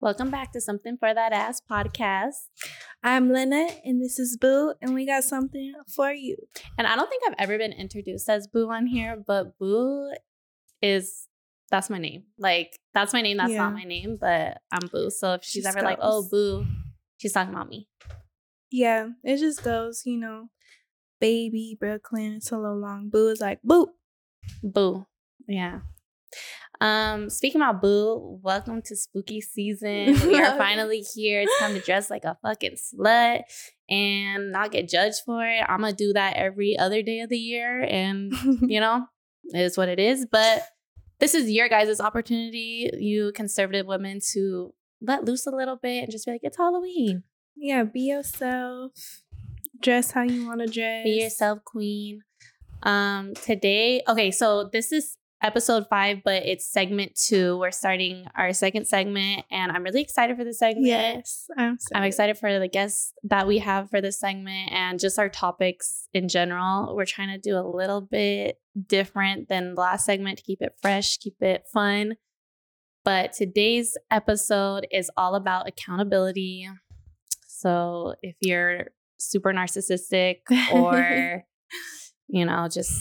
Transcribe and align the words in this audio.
Welcome 0.00 0.30
back 0.30 0.52
to 0.52 0.60
Something 0.62 0.96
for 0.96 1.12
That 1.12 1.32
Ass 1.32 1.60
podcast. 1.70 2.48
I'm 3.02 3.30
Lynette, 3.30 3.82
and 3.84 4.02
this 4.02 4.18
is 4.18 4.38
Boo, 4.40 4.72
and 4.80 4.94
we 4.94 5.04
got 5.04 5.24
something 5.24 5.74
for 5.94 6.10
you. 6.10 6.36
And 6.78 6.86
I 6.86 6.96
don't 6.96 7.08
think 7.08 7.22
I've 7.26 7.34
ever 7.38 7.58
been 7.58 7.72
introduced 7.72 8.28
as 8.28 8.46
Boo 8.46 8.70
on 8.70 8.86
here, 8.86 9.22
but 9.26 9.58
Boo 9.58 10.10
is 10.80 11.26
that's 11.70 11.90
my 11.90 11.98
name. 11.98 12.24
Like 12.38 12.78
that's 12.94 13.12
my 13.12 13.20
name. 13.20 13.36
That's 13.36 13.52
Yeah. 13.52 13.58
not 13.58 13.74
my 13.74 13.84
name, 13.84 14.16
but 14.18 14.58
I'm 14.72 14.88
Boo. 14.90 15.10
So 15.10 15.34
if 15.34 15.44
she's 15.44 15.66
ever 15.66 15.82
like, 15.82 15.98
"Oh. 16.00 16.26
Boo," 16.30 16.66
she's 17.18 17.32
talking 17.32 17.52
about 17.52 17.68
me. 17.68 17.88
Yeah, 18.70 19.10
it 19.22 19.36
just 19.36 19.62
goes, 19.62 20.02
you 20.06 20.16
know, 20.16 20.48
baby 21.20 21.76
Brooklyn, 21.78 22.40
solo 22.40 22.74
long. 22.74 23.10
Boo 23.10 23.28
is 23.28 23.40
like 23.40 23.60
boo. 23.62 23.88
Boo. 24.62 25.06
Yeah. 25.46 25.80
Um, 26.80 27.28
speaking 27.28 27.60
about 27.60 27.82
Boo, 27.82 28.40
welcome 28.42 28.80
to 28.86 28.96
spooky 28.96 29.40
season. 29.40 30.18
We 30.26 30.40
are 30.40 30.56
finally 30.56 31.04
here. 31.14 31.42
It's 31.42 31.58
time 31.58 31.74
to 31.74 31.80
dress 31.80 32.08
like 32.08 32.24
a 32.24 32.38
fucking 32.42 32.76
slut 32.76 33.42
and 33.90 34.50
not 34.52 34.72
get 34.72 34.88
judged 34.88 35.20
for 35.26 35.44
it. 35.44 35.62
I'm 35.68 35.80
gonna 35.80 35.92
do 35.92 36.14
that 36.14 36.36
every 36.36 36.78
other 36.78 37.02
day 37.02 37.20
of 37.20 37.28
the 37.28 37.38
year, 37.38 37.82
and 37.82 38.32
you 38.62 38.80
know, 38.80 39.04
it 39.44 39.60
is 39.60 39.76
what 39.76 39.88
it 39.90 39.98
is. 40.00 40.26
But 40.30 40.62
this 41.18 41.34
is 41.34 41.50
your 41.50 41.68
guys' 41.68 42.00
opportunity, 42.00 42.88
you 42.98 43.32
conservative 43.34 43.86
women, 43.86 44.20
to 44.32 44.72
let 45.02 45.24
loose 45.24 45.46
a 45.46 45.50
little 45.50 45.76
bit 45.76 46.04
and 46.04 46.10
just 46.10 46.24
be 46.24 46.32
like, 46.32 46.40
it's 46.44 46.56
Halloween. 46.56 47.24
yeah, 47.56 47.82
be 47.84 48.00
yourself. 48.02 48.92
Dress 49.82 50.12
how 50.12 50.22
you 50.22 50.46
want 50.46 50.60
to 50.60 50.66
dress. 50.66 51.04
Be 51.04 51.22
yourself, 51.22 51.64
queen. 51.64 52.22
Um, 52.82 53.34
today, 53.34 54.02
okay, 54.08 54.30
so 54.30 54.70
this 54.72 54.92
is 54.92 55.18
episode 55.42 55.86
five, 55.88 56.18
but 56.24 56.44
it's 56.44 56.70
segment 56.70 57.14
two. 57.16 57.58
We're 57.58 57.70
starting 57.70 58.26
our 58.36 58.52
second 58.52 58.86
segment, 58.86 59.44
and 59.50 59.72
I'm 59.72 59.82
really 59.82 60.02
excited 60.02 60.36
for 60.36 60.44
the 60.44 60.54
segment. 60.54 60.86
Yes, 60.86 61.46
I'm. 61.56 61.78
I'm 61.94 62.02
excited 62.04 62.38
for 62.38 62.58
the 62.58 62.68
guests 62.68 63.12
that 63.24 63.46
we 63.46 63.58
have 63.58 63.90
for 63.90 64.00
this 64.00 64.20
segment 64.20 64.72
and 64.72 64.98
just 64.98 65.18
our 65.18 65.28
topics 65.28 66.08
in 66.12 66.28
general. 66.28 66.94
We're 66.94 67.06
trying 67.06 67.28
to 67.28 67.38
do 67.38 67.56
a 67.56 67.66
little 67.66 68.00
bit 68.00 68.58
different 68.86 69.48
than 69.48 69.74
the 69.74 69.80
last 69.80 70.04
segment 70.04 70.38
to 70.38 70.44
keep 70.44 70.62
it 70.62 70.74
fresh, 70.80 71.18
keep 71.18 71.40
it 71.40 71.64
fun. 71.72 72.16
But 73.04 73.32
today's 73.32 73.96
episode 74.10 74.86
is 74.90 75.10
all 75.16 75.34
about 75.34 75.66
accountability. 75.66 76.68
So 77.46 78.14
if 78.22 78.36
you're 78.40 78.88
super 79.18 79.52
narcissistic 79.52 80.36
or, 80.72 81.44
you 82.28 82.44
know, 82.44 82.68
just 82.70 83.00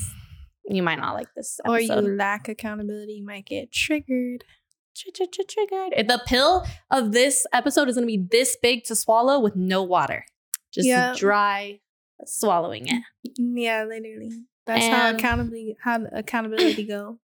you 0.70 0.84
might 0.84 1.00
not 1.00 1.14
like 1.16 1.28
this 1.36 1.60
Or 1.66 1.80
you 1.80 1.94
lack 1.94 2.48
accountability, 2.48 3.14
you 3.14 3.26
might 3.26 3.46
get 3.46 3.72
triggered. 3.72 4.44
Tr- 4.96 5.10
tr- 5.16 5.24
tr- 5.32 5.42
triggered. 5.48 6.08
The 6.08 6.22
pill 6.26 6.66
of 6.92 7.12
this 7.12 7.46
episode 7.54 7.88
is 7.90 7.96
going 7.96 8.08
to 8.08 8.18
be 8.18 8.26
this 8.32 8.58
big 8.62 8.84
to 8.86 8.96
swallow 8.96 9.40
with 9.40 9.56
no 9.56 9.82
water, 9.84 10.26
just 10.74 10.88
Yeah. 10.88 11.14
dry 11.18 11.80
swallowing 12.26 12.88
it. 12.88 13.04
Yeah, 13.38 13.84
literally. 13.86 14.32
That's 14.66 14.86
how 14.86 15.16
accountability 15.16 15.78
how 15.82 16.06
accountability 16.12 16.84
go. 16.86 17.20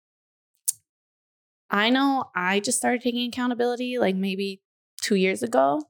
I 1.69 1.89
know 1.89 2.25
I 2.35 2.59
just 2.59 2.77
started 2.77 3.01
taking 3.01 3.27
accountability 3.27 3.97
like 3.97 4.15
maybe 4.15 4.61
two 5.01 5.15
years 5.15 5.41
ago. 5.43 5.81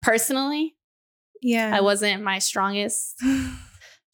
Personally, 0.00 0.76
Yeah. 1.42 1.72
I 1.76 1.80
wasn't 1.80 2.22
my 2.22 2.38
strongest 2.38 3.16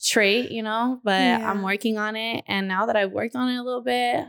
trait, 0.04 0.50
you 0.50 0.62
know, 0.62 1.00
but 1.02 1.20
Yeah. 1.20 1.50
I'm 1.50 1.62
working 1.62 1.98
on 1.98 2.16
it. 2.16 2.44
And 2.46 2.68
now 2.68 2.86
that 2.86 2.96
I've 2.96 3.12
worked 3.12 3.34
on 3.36 3.48
it 3.48 3.56
a 3.56 3.62
little 3.62 3.82
bit, 3.82 4.26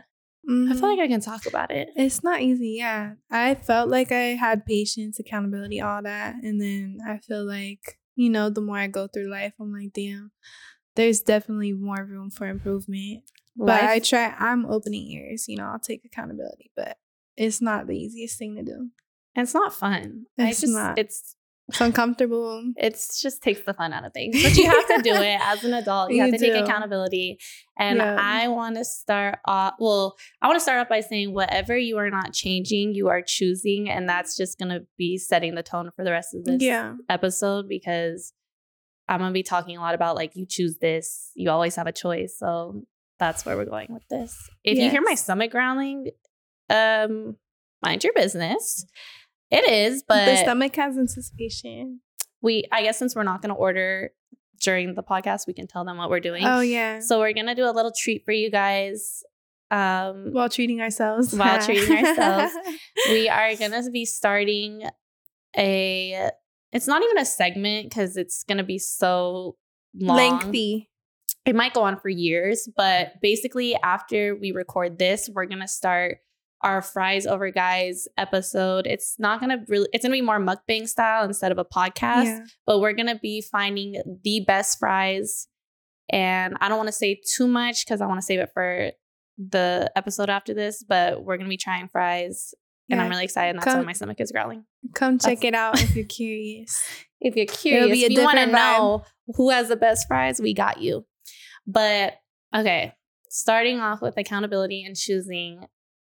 I 0.47 0.51
Mhm. 0.51 0.79
feel 0.79 0.89
like 0.89 0.99
I 0.99 1.07
can 1.07 1.21
talk 1.21 1.45
about 1.45 1.71
it. 1.71 1.89
It's 1.95 2.23
not 2.23 2.41
easy, 2.41 2.75
yeah. 2.77 3.15
I 3.31 3.55
felt 3.55 3.89
like 3.89 4.11
I 4.11 4.35
had 4.35 4.65
patience, 4.65 5.19
accountability, 5.19 5.81
all 5.81 6.01
that. 6.03 6.35
And 6.43 6.61
then 6.61 6.99
I 7.05 7.17
feel 7.17 7.43
like, 7.45 7.99
you 8.15 8.29
know, 8.29 8.49
the 8.49 8.61
more 8.61 8.77
I 8.77 8.87
go 8.87 9.07
through 9.07 9.29
life, 9.29 9.53
I'm 9.59 9.73
like, 9.73 9.91
damn, 9.93 10.31
there's 10.95 11.21
definitely 11.21 11.73
more 11.73 12.03
room 12.05 12.29
for 12.29 12.47
improvement. 12.47 13.23
But 13.57 13.83
I 13.83 13.99
try, 13.99 14.35
I'm 14.37 14.65
opening 14.65 15.07
ears, 15.11 15.47
you 15.47 15.57
know, 15.57 15.65
I'll 15.65 15.79
take 15.79 16.03
accountability, 16.05 16.71
but 16.75 16.97
it's 17.37 17.61
not 17.61 17.87
the 17.87 17.97
easiest 17.97 18.37
thing 18.37 18.55
to 18.55 18.63
do. 18.63 18.89
and 19.37 19.43
it's 19.43 19.53
not 19.53 19.73
fun. 19.73 20.27
I 20.37 20.49
It's 20.51 20.61
just, 20.61 20.71
not. 20.73 20.97
it's 20.99 21.35
It's 21.67 21.81
uncomfortable. 21.81 22.63
It 22.77 22.93
just 23.19 23.41
takes 23.41 23.61
the 23.61 23.73
fun 23.73 23.91
out 23.91 24.05
of 24.05 24.13
things. 24.13 24.41
But 24.43 24.55
you 24.55 24.65
have 24.69 24.87
to 24.87 25.01
do 25.01 25.13
it 25.15 25.39
as 25.41 25.63
an 25.63 25.73
adult. 25.73 26.11
You, 26.11 26.17
You 26.17 26.21
have 26.23 26.31
to 26.31 26.37
take 26.37 26.53
accountability. 26.53 27.39
And 27.77 27.97
Yeah. 27.97 28.17
I 28.19 28.47
want 28.49 28.75
to 28.75 28.85
start 28.85 29.39
off 29.45 29.73
well, 29.79 30.15
I 30.43 30.47
want 30.47 30.57
to 30.57 30.61
start 30.61 30.79
off 30.79 30.89
by 30.89 31.01
saying 31.01 31.33
whatever 31.33 31.75
you 31.75 31.97
are 31.97 32.09
not 32.11 32.33
changing, 32.33 32.93
you 32.93 33.07
are 33.07 33.23
choosing. 33.25 33.89
And 33.89 34.07
that's 34.07 34.37
just 34.37 34.59
gonna 34.59 34.81
be 34.97 35.17
setting 35.17 35.55
the 35.55 35.63
tone 35.63 35.89
for 35.95 36.03
the 36.03 36.11
rest 36.11 36.35
of 36.35 36.43
this 36.45 36.61
Yeah. 36.61 36.93
episode 37.09 37.67
because 37.67 38.31
I'm 39.09 39.19
gonna 39.19 39.31
be 39.33 39.43
talking 39.43 39.75
a 39.75 39.81
lot 39.81 39.95
about 39.95 40.15
like 40.15 40.35
you 40.35 40.45
choose 40.47 40.77
this, 40.77 41.31
you 41.35 41.49
always 41.49 41.75
have 41.77 41.87
a 41.87 41.91
choice. 41.91 42.35
So 42.37 42.83
that's 43.17 43.43
where 43.45 43.55
we're 43.57 43.65
going 43.65 43.87
with 43.91 44.07
this. 44.09 44.37
If 44.63 44.77
you 44.77 44.89
hear 44.91 45.01
my 45.01 45.15
stomach 45.15 45.49
growling, 45.51 46.11
um, 46.69 47.37
mind 47.81 48.03
your 48.03 48.13
business. 48.13 48.85
It 49.55 49.69
is, 49.69 50.03
but 50.07 50.25
the 50.25 50.37
stomach 50.37 50.75
has 50.75 50.97
anticipation. 50.97 52.01
we 52.41 52.65
I 52.71 52.83
guess 52.83 52.97
since 52.99 53.15
we're 53.15 53.23
not 53.23 53.41
going 53.41 53.49
to 53.49 53.55
order 53.55 54.11
during 54.61 54.95
the 54.95 55.03
podcast, 55.03 55.47
we 55.47 55.53
can 55.53 55.67
tell 55.67 55.85
them 55.85 55.97
what 55.97 56.09
we're 56.09 56.19
doing. 56.19 56.43
Oh, 56.45 56.61
yeah. 56.61 56.99
So 56.99 57.19
we're 57.19 57.33
going 57.33 57.45
to 57.47 57.55
do 57.55 57.65
a 57.65 57.71
little 57.71 57.91
treat 57.97 58.23
for 58.25 58.31
you 58.31 58.49
guys. 58.51 59.23
Um 59.71 60.29
while 60.31 60.49
treating 60.49 60.81
ourselves. 60.81 61.33
While 61.33 61.59
treating 61.65 62.05
ourselves. 62.05 62.53
we 63.09 63.27
are 63.29 63.55
going 63.55 63.71
to 63.71 63.89
be 63.91 64.05
starting 64.05 64.83
a 65.57 66.29
it's 66.71 66.87
not 66.87 67.01
even 67.01 67.17
a 67.17 67.25
segment 67.25 67.93
cuz 67.93 68.17
it's 68.17 68.43
going 68.43 68.57
to 68.59 68.63
be 68.63 68.77
so 68.77 69.55
long. 69.99 70.17
Lengthy. 70.17 70.89
It 71.45 71.55
might 71.55 71.73
go 71.73 71.83
on 71.83 71.99
for 71.99 72.09
years, 72.09 72.67
but 72.75 73.13
basically 73.21 73.75
after 73.83 74.35
we 74.35 74.51
record 74.51 74.97
this, 74.99 75.29
we're 75.33 75.45
going 75.45 75.61
to 75.61 75.67
start 75.67 76.17
our 76.65 76.81
fries 76.81 77.25
over 77.27 77.49
guys 77.51 78.07
episode. 78.17 78.87
It's 78.87 79.15
not 79.19 79.39
to 79.41 79.59
really 79.67 79.87
it's 79.93 80.03
to 80.03 80.09
be 80.09 80.21
more 80.21 80.39
mukbang 80.39 80.87
style 80.89 81.23
instead 81.23 81.51
of 81.51 81.57
a 81.59 81.63
podcast 81.63 82.25
Yeah. 82.25 82.45
but 82.65 82.79
we're 82.79 82.93
gonna 82.93 83.19
be 83.19 83.41
finding 83.41 84.01
the 84.23 84.43
best 84.45 84.79
fries. 84.79 85.47
And 86.09 86.57
I 86.59 86.67
don't 86.67 86.77
want 86.77 86.87
to 86.87 86.93
say 86.93 87.21
too 87.35 87.47
much 87.47 87.85
because 87.85 88.01
I 88.01 88.07
want 88.07 88.19
to 88.19 88.25
save 88.25 88.39
it 88.39 88.49
for 88.53 88.91
the 89.37 89.91
episode 89.95 90.29
after 90.29 90.53
this. 90.53 90.83
But 90.83 91.23
we're 91.23 91.37
gonna 91.37 91.49
be 91.49 91.57
trying 91.57 91.87
fries, 91.87 92.53
and 92.89 92.99
I'm 92.99 93.09
really 93.09 93.23
excited. 93.25 93.51
And 93.55 93.59
that's 93.61 93.75
why 93.75 93.81
my 93.81 93.93
stomach 93.93 94.19
is 94.19 94.31
growling. 94.31 94.65
Come 94.93 95.17
check 95.19 95.41
That's- 95.41 95.47
it 95.49 95.55
out 95.55 95.81
if 95.81 95.95
you're 95.95 96.05
curious. 96.19 96.83
If 97.21 97.35
you're 97.35 97.45
curious, 97.45 98.03
if 98.03 98.11
you 98.11 98.23
want 98.23 98.37
to 98.39 98.45
know 98.47 99.03
who 99.35 99.49
has 99.51 99.67
the 99.69 99.75
best 99.75 100.07
fries, 100.07 100.39
we 100.41 100.53
got 100.53 100.81
you. 100.81 101.05
But 101.67 102.15
okay, 102.55 102.93
starting 103.29 103.79
off 103.79 104.01
with 104.01 104.17
accountability 104.17 104.83
and 104.83 104.95
choosing. 104.95 105.65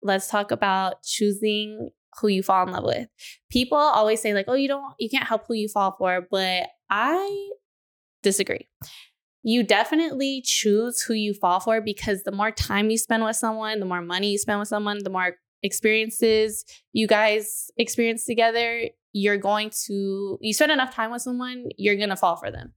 Let's 0.01 0.27
talk 0.27 0.51
about 0.51 1.03
choosing 1.03 1.89
who 2.19 2.27
you 2.27 2.43
fall 2.43 2.65
in 2.65 2.73
love 2.73 2.85
with. 2.85 3.07
People 3.49 3.77
always 3.77 4.21
say 4.21 4.33
like, 4.33 4.45
"Oh, 4.47 4.55
you 4.55 4.67
don't, 4.67 4.93
you 4.99 5.09
can't 5.09 5.27
help 5.27 5.45
who 5.47 5.53
you 5.53 5.67
fall 5.67 5.95
for," 5.97 6.25
but 6.29 6.67
I 6.89 7.49
disagree. 8.23 8.67
You 9.43 9.63
definitely 9.63 10.41
choose 10.43 11.01
who 11.01 11.13
you 11.13 11.33
fall 11.33 11.59
for 11.59 11.81
because 11.81 12.23
the 12.23 12.31
more 12.31 12.51
time 12.51 12.89
you 12.89 12.97
spend 12.97 13.23
with 13.23 13.37
someone, 13.37 13.79
the 13.79 13.85
more 13.85 14.01
money 14.01 14.31
you 14.31 14.37
spend 14.37 14.59
with 14.59 14.67
someone, 14.67 14.99
the 15.03 15.09
more 15.09 15.35
experiences 15.63 16.65
you 16.93 17.07
guys 17.07 17.69
experience 17.77 18.25
together, 18.25 18.83
you're 19.13 19.37
going 19.37 19.71
to 19.87 20.37
you 20.41 20.53
spend 20.53 20.71
enough 20.71 20.93
time 20.93 21.11
with 21.11 21.21
someone, 21.21 21.65
you're 21.77 21.95
gonna 21.95 22.15
fall 22.15 22.35
for 22.35 22.51
them. 22.51 22.73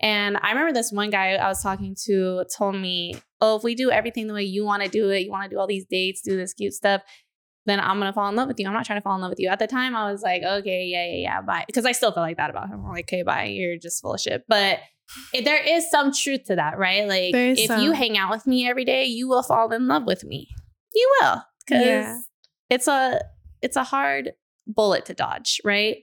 And 0.00 0.38
I 0.42 0.50
remember 0.50 0.72
this 0.72 0.90
one 0.90 1.10
guy 1.10 1.34
I 1.34 1.48
was 1.48 1.62
talking 1.62 1.94
to 2.06 2.44
told 2.56 2.74
me, 2.74 3.14
Oh, 3.40 3.56
if 3.56 3.62
we 3.62 3.74
do 3.74 3.90
everything 3.90 4.26
the 4.26 4.34
way 4.34 4.42
you 4.44 4.64
want 4.64 4.82
to 4.82 4.88
do 4.88 5.10
it, 5.10 5.20
you 5.20 5.30
want 5.30 5.44
to 5.44 5.54
do 5.54 5.58
all 5.58 5.66
these 5.66 5.86
dates, 5.86 6.22
do 6.22 6.36
this 6.36 6.52
cute 6.54 6.72
stuff, 6.74 7.02
then 7.66 7.80
I'm 7.80 7.98
gonna 7.98 8.12
fall 8.12 8.28
in 8.28 8.36
love 8.36 8.48
with 8.48 8.58
you. 8.58 8.66
I'm 8.66 8.72
not 8.72 8.86
trying 8.86 8.98
to 8.98 9.02
fall 9.02 9.14
in 9.14 9.20
love 9.20 9.30
with 9.30 9.40
you. 9.40 9.48
At 9.48 9.58
the 9.58 9.66
time, 9.66 9.94
I 9.94 10.10
was 10.10 10.22
like, 10.22 10.42
okay, 10.42 10.84
yeah, 10.84 11.06
yeah, 11.06 11.16
yeah, 11.16 11.42
bye. 11.42 11.64
Because 11.66 11.84
I 11.84 11.92
still 11.92 12.12
feel 12.12 12.22
like 12.22 12.38
that 12.38 12.50
about 12.50 12.68
him. 12.68 12.80
I'm 12.84 12.90
like, 12.92 13.04
okay, 13.04 13.22
bye. 13.22 13.44
You're 13.44 13.76
just 13.76 14.00
full 14.00 14.14
of 14.14 14.20
shit. 14.20 14.44
But 14.48 14.80
it, 15.34 15.44
there 15.44 15.62
is 15.62 15.90
some 15.90 16.12
truth 16.12 16.44
to 16.44 16.56
that, 16.56 16.78
right? 16.78 17.06
Like, 17.06 17.34
if 17.34 17.66
some. 17.66 17.82
you 17.82 17.92
hang 17.92 18.16
out 18.16 18.30
with 18.30 18.46
me 18.46 18.68
every 18.68 18.84
day, 18.84 19.04
you 19.04 19.28
will 19.28 19.42
fall 19.42 19.70
in 19.72 19.88
love 19.88 20.04
with 20.06 20.24
me. 20.24 20.48
You 20.94 21.16
will, 21.20 21.42
because 21.66 21.84
Yeah. 21.84 22.18
it's 22.68 22.88
a 22.88 23.20
it's 23.62 23.76
a 23.76 23.84
hard 23.84 24.32
bullet 24.66 25.06
to 25.06 25.14
dodge, 25.14 25.60
right? 25.64 25.98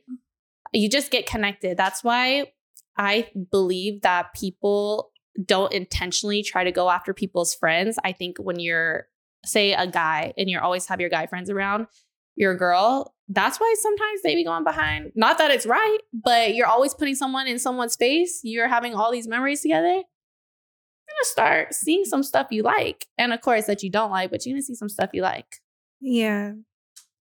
You 0.74 0.90
just 0.90 1.12
get 1.12 1.26
connected. 1.26 1.78
That's 1.78 2.04
why 2.04 2.52
I 2.98 3.30
believe 3.52 4.02
that 4.02 4.34
people 4.34 5.12
don't 5.46 5.72
intentionally 5.72 6.42
try 6.44 6.64
to 6.64 6.72
go 6.72 6.90
after 6.90 7.14
people's 7.14 7.54
friends. 7.54 7.98
I 8.04 8.12
think 8.12 8.38
when 8.40 8.60
you're, 8.60 9.08
say, 9.46 9.74
a 9.74 9.86
guy 9.86 10.34
and 10.38 10.50
you 10.50 10.60
always 10.60 10.88
have 10.88 11.00
your 11.00 11.10
guy 11.10 11.28
friends 11.28 11.50
around, 11.50 11.88
you're 12.36 12.56
girl. 12.56 13.14
That's 13.30 13.60
why 13.60 13.76
sometimes 13.80 14.22
they 14.22 14.36
be 14.36 14.44
going 14.44 14.64
behind. 14.64 15.12
Not 15.16 15.38
that 15.40 15.52
it's 15.52 15.66
right, 15.66 15.98
but 16.14 16.56
you're 16.56 16.68
always 16.68 16.94
putting 16.94 17.16
someone 17.16 17.48
in 17.48 17.60
someone's 17.60 17.96
face. 17.96 18.42
You're 18.44 18.68
having 18.68 18.94
all 18.94 19.12
these 19.12 19.28
memories 19.28 19.62
together. 19.62 19.88
You're 19.88 20.04
gonna 21.16 21.24
start 21.24 21.74
seeing 21.74 22.06
some 22.06 22.24
stuff 22.24 22.48
you 22.52 22.64
like, 22.64 23.08
and 23.18 23.34
of 23.34 23.42
course 23.42 23.66
that 23.66 23.84
you 23.84 23.90
don't 23.90 24.12
like, 24.12 24.30
but 24.32 24.46
you're 24.46 24.54
gonna 24.54 24.62
see 24.62 24.76
some 24.76 24.90
stuff 24.90 25.10
you 25.14 25.22
like. 25.22 25.58
Yeah. 26.00 26.54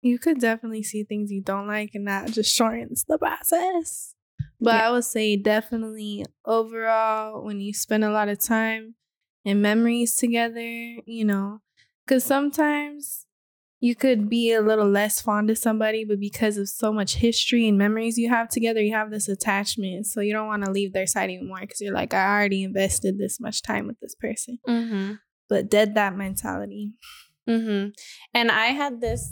You 0.03 0.19
could 0.19 0.39
definitely 0.41 0.83
see 0.83 1.05
things 1.05 1.31
you 1.31 1.41
don't 1.41 1.67
like, 1.67 1.91
and 1.95 2.07
that 2.09 2.31
just 2.31 2.55
shortens 2.55 3.05
the 3.09 3.19
process. 3.19 4.16
But 4.61 4.75
yeah. 4.75 4.89
I 4.89 4.93
would 4.93 5.05
say 5.05 5.37
definitely 5.37 6.25
overall, 6.45 7.45
when 7.45 7.61
you 7.61 7.73
spend 7.75 8.05
a 8.05 8.11
lot 8.11 8.29
of 8.29 8.39
time 8.39 8.95
and 9.45 9.61
memories 9.61 10.17
together, 10.17 10.61
you 10.61 11.25
know, 11.25 11.61
because 12.05 12.25
sometimes 12.25 13.27
you 13.79 13.95
could 13.95 14.31
be 14.31 14.53
a 14.53 14.63
little 14.63 14.89
less 14.89 15.21
fond 15.21 15.51
of 15.51 15.59
somebody, 15.59 16.05
but 16.05 16.19
because 16.19 16.57
of 16.57 16.69
so 16.69 16.93
much 16.93 17.17
history 17.17 17.69
and 17.69 17.77
memories 17.77 18.17
you 18.17 18.31
have 18.31 18.49
together, 18.49 18.81
you 18.81 18.95
have 18.95 19.11
this 19.11 19.29
attachment. 19.29 20.07
So 20.07 20.21
you 20.21 20.33
don't 20.33 20.47
want 20.47 20.65
to 20.65 20.71
leave 20.71 20.95
their 20.95 21.07
side 21.07 21.25
anymore 21.25 21.59
because 21.61 21.81
you're 21.81 21.93
like, 21.93 22.15
I 22.15 22.27
already 22.27 22.65
invested 22.65 23.19
this 23.19 23.39
much 23.39 23.63
time 23.63 23.87
with 23.87 24.01
this 24.01 24.15
person. 24.15 24.59
Mm-hmm. 24.67 25.13
But 25.49 25.71
dead 25.71 25.95
that 25.95 26.17
mentality. 26.17 26.95
Mm-hmm. 27.49 27.91
And 28.33 28.51
I 28.51 28.67
had 28.67 29.01
this 29.01 29.31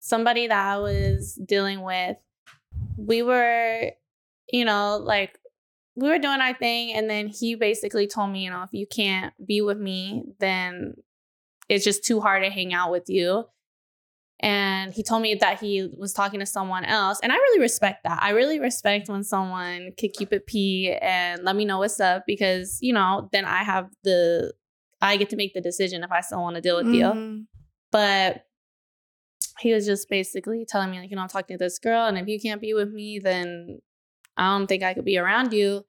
somebody 0.00 0.46
that 0.46 0.66
I 0.74 0.78
was 0.78 1.40
dealing 1.44 1.80
with. 1.80 2.16
We 2.96 3.22
were, 3.22 3.90
you 4.52 4.64
know, 4.64 4.98
like 5.02 5.38
we 5.96 6.08
were 6.08 6.18
doing 6.18 6.40
our 6.40 6.54
thing, 6.54 6.94
and 6.94 7.08
then 7.10 7.28
he 7.28 7.54
basically 7.54 8.06
told 8.06 8.30
me, 8.30 8.44
you 8.44 8.50
know, 8.50 8.62
if 8.62 8.72
you 8.72 8.86
can't 8.86 9.34
be 9.44 9.60
with 9.60 9.78
me, 9.78 10.24
then 10.38 10.94
it's 11.68 11.84
just 11.84 12.04
too 12.04 12.20
hard 12.20 12.42
to 12.42 12.50
hang 12.50 12.72
out 12.72 12.90
with 12.90 13.04
you. 13.08 13.44
And 14.40 14.94
he 14.94 15.02
told 15.02 15.22
me 15.22 15.34
that 15.34 15.58
he 15.58 15.88
was 15.98 16.12
talking 16.12 16.38
to 16.38 16.46
someone 16.46 16.84
else. 16.84 17.18
And 17.22 17.32
I 17.32 17.34
really 17.34 17.60
respect 17.60 18.04
that. 18.04 18.22
I 18.22 18.30
really 18.30 18.60
respect 18.60 19.08
when 19.08 19.24
someone 19.24 19.90
could 19.98 20.12
keep 20.12 20.32
it 20.32 20.46
P 20.46 20.96
and 21.02 21.42
let 21.42 21.56
me 21.56 21.64
know 21.64 21.78
what's 21.78 21.98
up 21.98 22.22
because, 22.24 22.78
you 22.80 22.92
know, 22.92 23.28
then 23.32 23.44
I 23.44 23.64
have 23.64 23.88
the, 24.04 24.54
I 25.00 25.16
get 25.16 25.30
to 25.30 25.36
make 25.36 25.54
the 25.54 25.60
decision 25.60 26.04
if 26.04 26.12
I 26.12 26.20
still 26.20 26.40
want 26.40 26.54
to 26.54 26.62
deal 26.62 26.76
with 26.76 26.86
mm-hmm. 26.86 27.24
you. 27.24 27.46
But 27.90 28.44
he 29.58 29.74
was 29.74 29.84
just 29.86 30.08
basically 30.08 30.64
telling 30.68 30.92
me, 30.92 31.00
like, 31.00 31.10
you 31.10 31.16
know, 31.16 31.22
I'm 31.22 31.28
talking 31.28 31.58
to 31.58 31.64
this 31.64 31.80
girl. 31.80 32.06
And 32.06 32.16
if 32.16 32.28
you 32.28 32.38
can't 32.40 32.60
be 32.60 32.74
with 32.74 32.92
me, 32.92 33.18
then 33.18 33.80
I 34.38 34.56
don't 34.56 34.66
think 34.66 34.82
I 34.82 34.94
could 34.94 35.04
be 35.04 35.18
around 35.18 35.52
you. 35.52 35.84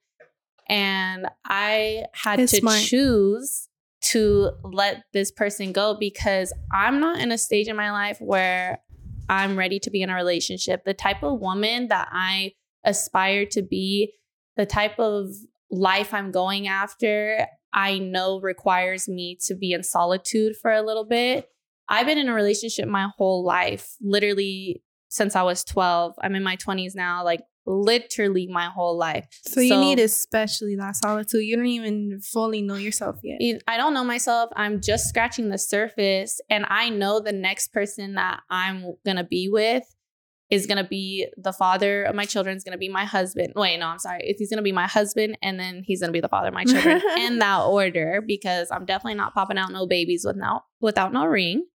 And 0.68 1.26
I 1.44 2.04
had 2.12 2.40
it's 2.40 2.52
to 2.52 2.58
smart. 2.58 2.80
choose 2.80 3.68
to 4.12 4.50
let 4.62 5.04
this 5.12 5.30
person 5.30 5.72
go 5.72 5.96
because 5.98 6.52
I'm 6.72 7.00
not 7.00 7.20
in 7.20 7.32
a 7.32 7.38
stage 7.38 7.68
in 7.68 7.76
my 7.76 7.90
life 7.90 8.18
where 8.20 8.78
I'm 9.28 9.56
ready 9.56 9.78
to 9.80 9.90
be 9.90 10.02
in 10.02 10.10
a 10.10 10.14
relationship. 10.14 10.84
The 10.84 10.94
type 10.94 11.22
of 11.22 11.40
woman 11.40 11.88
that 11.88 12.08
I 12.10 12.52
aspire 12.84 13.46
to 13.46 13.62
be, 13.62 14.12
the 14.56 14.66
type 14.66 14.98
of 14.98 15.28
life 15.70 16.12
I'm 16.12 16.32
going 16.32 16.66
after, 16.66 17.46
I 17.72 17.98
know 17.98 18.40
requires 18.40 19.08
me 19.08 19.38
to 19.46 19.54
be 19.54 19.72
in 19.72 19.82
solitude 19.82 20.56
for 20.60 20.72
a 20.72 20.82
little 20.82 21.04
bit. 21.04 21.48
I've 21.88 22.06
been 22.06 22.18
in 22.18 22.28
a 22.28 22.34
relationship 22.34 22.88
my 22.88 23.08
whole 23.16 23.44
life, 23.44 23.94
literally 24.00 24.82
since 25.08 25.36
I 25.36 25.42
was 25.42 25.64
12. 25.64 26.14
I'm 26.22 26.34
in 26.34 26.42
my 26.42 26.56
20s 26.56 26.94
now. 26.94 27.24
Like 27.24 27.40
literally 27.66 28.46
my 28.46 28.66
whole 28.66 28.96
life. 28.96 29.26
So, 29.46 29.60
you 29.60 29.76
need 29.78 29.98
especially 29.98 30.76
that 30.76 30.96
solitude. 30.96 31.44
You 31.44 31.56
don't 31.56 31.66
even 31.66 32.20
fully 32.20 32.62
know 32.62 32.76
yourself 32.76 33.16
yet. 33.22 33.60
I 33.66 33.76
don't 33.76 33.94
know 33.94 34.04
myself. 34.04 34.50
I'm 34.56 34.80
just 34.80 35.08
scratching 35.08 35.48
the 35.48 35.58
surface. 35.58 36.40
And 36.48 36.64
I 36.68 36.88
know 36.90 37.20
the 37.20 37.32
next 37.32 37.72
person 37.72 38.14
that 38.14 38.40
I'm 38.50 38.94
going 39.04 39.16
to 39.16 39.24
be 39.24 39.48
with 39.48 39.84
is 40.50 40.66
going 40.66 40.78
to 40.78 40.88
be 40.88 41.28
the 41.36 41.52
father 41.52 42.02
of 42.02 42.14
my 42.14 42.24
children, 42.24 42.56
is 42.56 42.64
going 42.64 42.72
to 42.72 42.78
be 42.78 42.88
my 42.88 43.04
husband. 43.04 43.52
Wait, 43.54 43.78
no, 43.78 43.86
I'm 43.86 44.00
sorry. 44.00 44.34
He's 44.36 44.50
going 44.50 44.58
to 44.58 44.62
be 44.62 44.72
my 44.72 44.88
husband 44.88 45.38
and 45.42 45.60
then 45.60 45.82
he's 45.86 46.00
going 46.00 46.08
to 46.08 46.12
be 46.12 46.20
the 46.20 46.28
father 46.28 46.48
of 46.48 46.54
my 46.54 46.64
children 46.64 47.00
in 47.18 47.38
that 47.38 47.62
order 47.62 48.22
because 48.26 48.68
I'm 48.70 48.84
definitely 48.84 49.14
not 49.14 49.32
popping 49.32 49.58
out 49.58 49.70
no 49.70 49.86
babies 49.86 50.24
without 50.26 50.62
without 50.80 51.12
no 51.12 51.24
ring. 51.26 51.66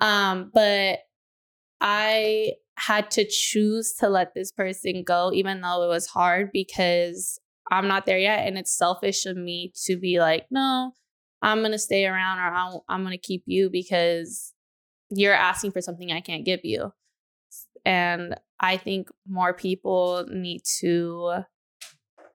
Um, 0.00 0.50
but 0.54 1.00
I 1.80 2.52
had 2.78 3.10
to 3.10 3.26
choose 3.28 3.94
to 3.94 4.08
let 4.08 4.34
this 4.34 4.52
person 4.52 5.02
go, 5.02 5.32
even 5.34 5.60
though 5.60 5.82
it 5.82 5.88
was 5.88 6.06
hard 6.06 6.50
because 6.52 7.40
I'm 7.70 7.88
not 7.88 8.06
there 8.06 8.18
yet. 8.18 8.46
And 8.46 8.56
it's 8.56 8.76
selfish 8.76 9.26
of 9.26 9.36
me 9.36 9.72
to 9.84 9.96
be 9.96 10.20
like, 10.20 10.46
no, 10.50 10.92
I'm 11.42 11.58
going 11.58 11.72
to 11.72 11.78
stay 11.78 12.06
around 12.06 12.38
or 12.38 12.82
I'm 12.88 13.02
going 13.02 13.12
to 13.12 13.18
keep 13.18 13.42
you 13.46 13.68
because 13.68 14.54
you're 15.10 15.34
asking 15.34 15.72
for 15.72 15.80
something 15.80 16.12
I 16.12 16.20
can't 16.20 16.44
give 16.44 16.60
you. 16.62 16.92
And 17.84 18.36
I 18.60 18.76
think 18.76 19.08
more 19.26 19.54
people 19.54 20.26
need 20.30 20.62
to 20.80 21.42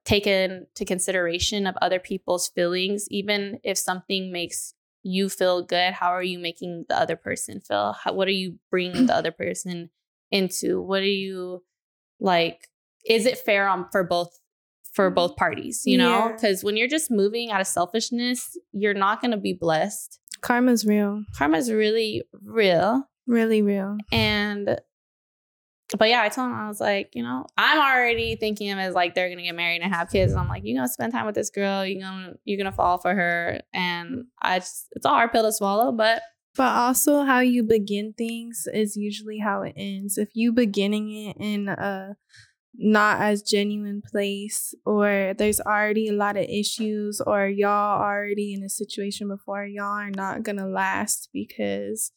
take 0.04 0.28
into 0.28 0.86
consideration 0.86 1.66
of 1.68 1.76
other 1.82 2.00
people's 2.00 2.50
feelings, 2.50 3.08
even 3.10 3.60
if 3.64 3.78
something 3.78 4.32
makes 4.32 4.74
you 5.04 5.30
feel 5.30 5.64
good. 5.64 5.94
How 5.94 6.10
are 6.10 6.24
you 6.24 6.40
making 6.40 6.86
the 6.90 6.98
other 6.98 7.16
person 7.16 7.62
feel? 7.62 7.96
How, 8.04 8.14
what 8.14 8.28
are 8.28 8.32
you 8.32 8.60
bringing 8.70 9.06
the 9.06 9.16
other 9.16 9.32
person 9.32 9.90
into 10.34 10.82
what 10.82 11.02
are 11.02 11.06
you 11.06 11.64
like 12.20 12.68
is 13.06 13.26
it 13.26 13.38
fair 13.38 13.68
on 13.68 13.86
for 13.92 14.04
both 14.04 14.40
for 14.94 15.08
mm-hmm. 15.08 15.16
both 15.16 15.36
parties 15.36 15.84
you 15.86 15.98
know 15.98 16.32
because 16.34 16.64
when 16.64 16.76
you're 16.76 16.88
just 16.88 17.12
moving 17.12 17.52
out 17.52 17.62
of 17.62 17.68
selfishness 17.68 18.58
you're 18.72 18.94
not 18.94 19.22
going 19.22 19.32
to 19.32 19.38
be 19.38 19.54
blessed 19.54 20.20
karma's 20.42 20.86
real 20.86 21.24
karma's 21.38 21.72
really 21.72 22.24
real 22.44 23.08
really 23.28 23.62
real 23.62 23.98
and 24.12 24.80
but 25.98 26.10
yeah, 26.10 26.22
I 26.22 26.30
told 26.30 26.48
him 26.48 26.56
I 26.56 26.68
was 26.68 26.82
like, 26.82 27.12
you 27.14 27.24
know, 27.24 27.46
I'm 27.58 27.78
already 27.78 28.36
thinking 28.36 28.72
of 28.72 28.80
as 28.80 28.96
like 28.96 29.14
they're 29.14 29.30
gonna 29.30 29.44
get 29.44 29.56
married 29.56 29.82
and 29.82 29.94
have 29.94 30.10
kids. 30.10 30.32
And 30.32 30.42
I'm 30.42 30.48
like, 30.48 30.64
you're 30.66 30.78
gonna 30.78 30.88
spend 30.88 31.14
time 31.14 31.26
with 31.26 31.36
this 31.36 31.50
girl, 31.50 31.86
you're 31.86 32.02
gonna 32.02 32.34
you're 32.46 32.58
gonna 32.58 32.72
fall 32.76 32.98
for 32.98 33.14
her. 33.14 33.62
And 33.74 34.26
I 34.42 34.60
just 34.60 34.88
it's 34.94 35.06
a 35.06 35.10
hard 35.10 35.32
pill 35.32 35.44
to 35.44 35.52
swallow, 35.52 35.92
but 35.92 36.22
but 36.56 36.72
also, 36.72 37.24
how 37.24 37.40
you 37.40 37.64
begin 37.64 38.14
things 38.14 38.68
is 38.72 38.96
usually 38.96 39.40
how 39.40 39.64
it 39.64 39.74
ends. 39.76 40.18
If 40.18 40.30
you 40.34 40.52
beginning 40.52 41.12
it 41.12 41.38
in 41.40 41.68
a 41.68 42.16
not 42.76 43.22
as 43.22 43.42
genuine 43.42 44.02
place, 44.02 44.74
or 44.86 45.34
there's 45.38 45.60
already 45.60 46.08
a 46.08 46.14
lot 46.14 46.38
of 46.38 46.46
issues, 46.46 47.22
or 47.26 47.48
y'all 47.48 48.02
already 48.02 48.54
in 48.54 48.64
a 48.64 48.70
situation 48.70 49.28
before, 49.28 49.66
y'all 49.66 49.86
are 49.86 50.12
not 50.12 50.44
gonna 50.44 50.68
last 50.68 51.30
because 51.34 52.12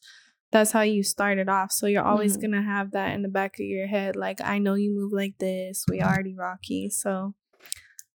that's 0.53 0.73
how 0.73 0.83
you 0.83 1.03
started 1.03 1.49
off. 1.49 1.73
So 1.73 1.87
you're 1.87 2.05
always 2.05 2.37
mm-hmm. 2.37 2.53
gonna 2.53 2.63
have 2.63 2.93
that 2.93 3.15
in 3.15 3.23
the 3.23 3.29
back 3.29 3.55
of 3.55 3.67
your 3.67 3.87
head. 3.87 4.17
Like, 4.17 4.41
I 4.43 4.59
know 4.59 4.75
you 4.75 4.95
move 4.95 5.13
like 5.13 5.39
this. 5.39 5.85
We 5.91 6.03
already 6.03 6.35
rocky. 6.35 6.91
So 6.91 7.35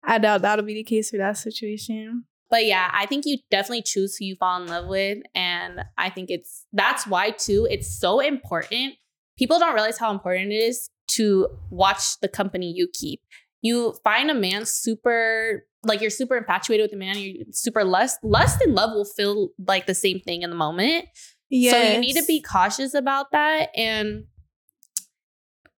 I 0.04 0.18
doubt 0.18 0.42
that'll 0.42 0.64
be 0.64 0.74
the 0.74 0.84
case 0.84 1.10
for 1.10 1.18
that 1.18 1.36
situation. 1.36 2.24
But 2.50 2.66
yeah, 2.66 2.90
I 2.92 3.06
think 3.06 3.24
you 3.26 3.38
definitely 3.50 3.82
choose 3.82 4.16
who 4.16 4.24
you 4.24 4.36
fall 4.36 4.60
in 4.60 4.68
love 4.68 4.88
with. 4.88 5.18
And 5.34 5.84
I 5.96 6.10
think 6.10 6.30
it's 6.30 6.66
that's 6.72 7.06
why, 7.06 7.30
too, 7.30 7.68
it's 7.70 7.98
so 7.98 8.18
important. 8.18 8.94
People 9.38 9.58
don't 9.58 9.72
realize 9.72 9.98
how 9.98 10.10
important 10.10 10.52
it 10.52 10.56
is 10.56 10.90
to 11.12 11.48
watch 11.70 12.18
the 12.20 12.28
company 12.28 12.72
you 12.74 12.88
keep. 12.92 13.20
You 13.62 13.94
find 14.02 14.30
a 14.30 14.34
man 14.34 14.66
super, 14.66 15.64
like 15.84 16.00
you're 16.00 16.10
super 16.10 16.36
infatuated 16.36 16.84
with 16.84 16.90
the 16.90 16.96
man, 16.96 17.18
you're 17.18 17.44
super 17.52 17.84
lust, 17.84 18.18
lust 18.22 18.60
and 18.62 18.74
love 18.74 18.90
will 18.94 19.04
feel 19.04 19.50
like 19.66 19.86
the 19.86 19.94
same 19.94 20.20
thing 20.20 20.42
in 20.42 20.50
the 20.50 20.56
moment. 20.56 21.06
Yes. 21.50 21.74
So 21.74 21.92
you 21.92 22.00
need 22.00 22.16
to 22.16 22.24
be 22.26 22.42
cautious 22.42 22.94
about 22.94 23.32
that. 23.32 23.68
And, 23.76 24.24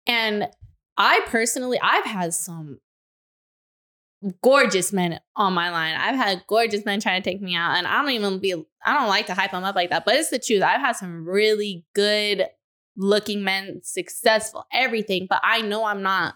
and 0.07 0.49
I 0.97 1.21
personally, 1.27 1.81
I've 1.83 2.05
had 2.05 2.35
some 2.35 2.79
gorgeous 4.43 4.93
men 4.93 5.21
on 5.37 5.53
my 5.55 5.71
line. 5.71 5.95
I've 5.95 6.17
had 6.17 6.45
gorgeous 6.47 6.85
men 6.85 7.01
trying 7.01 7.23
to 7.23 7.31
take 7.31 7.41
me 7.41 7.55
out, 7.55 7.77
and 7.77 7.87
I 7.87 8.03
don't 8.03 8.11
even 8.11 8.39
be, 8.39 8.55
I 8.85 8.95
don't 8.95 9.09
like 9.09 9.27
to 9.27 9.35
hype 9.35 9.53
them 9.53 9.65
up 9.65 9.75
like 9.75 9.91
that, 9.91 10.05
but 10.05 10.15
it's 10.15 10.31
the 10.31 10.39
truth. 10.39 10.63
I've 10.63 10.81
had 10.81 10.97
some 10.97 11.27
really 11.27 11.85
good 11.95 12.47
looking 12.97 13.43
men, 13.45 13.81
successful, 13.83 14.65
everything, 14.73 15.27
but 15.29 15.41
I 15.43 15.63
know 15.63 15.85
I'm 15.85 16.03
not 16.03 16.35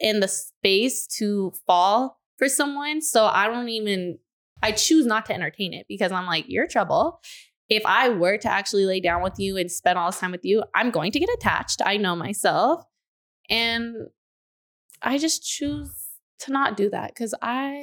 in 0.00 0.20
the 0.20 0.28
space 0.28 1.06
to 1.18 1.52
fall 1.66 2.18
for 2.38 2.48
someone. 2.48 3.00
So 3.02 3.26
I 3.26 3.46
don't 3.46 3.68
even, 3.68 4.18
I 4.62 4.72
choose 4.72 5.06
not 5.06 5.26
to 5.26 5.34
entertain 5.34 5.72
it 5.74 5.86
because 5.88 6.12
I'm 6.12 6.26
like, 6.26 6.46
you're 6.48 6.66
trouble. 6.66 7.20
If 7.68 7.84
I 7.84 8.10
were 8.10 8.38
to 8.38 8.48
actually 8.48 8.86
lay 8.86 9.00
down 9.00 9.22
with 9.22 9.38
you 9.38 9.56
and 9.56 9.70
spend 9.70 9.98
all 9.98 10.10
this 10.10 10.20
time 10.20 10.32
with 10.32 10.44
you, 10.44 10.62
I'm 10.74 10.90
going 10.90 11.12
to 11.12 11.18
get 11.18 11.30
attached. 11.30 11.82
I 11.84 11.96
know 11.96 12.14
myself. 12.14 12.84
And 13.50 13.94
I 15.02 15.18
just 15.18 15.44
choose 15.44 16.05
to 16.40 16.52
not 16.52 16.76
do 16.76 16.90
that 16.90 17.14
because 17.14 17.34
I 17.42 17.80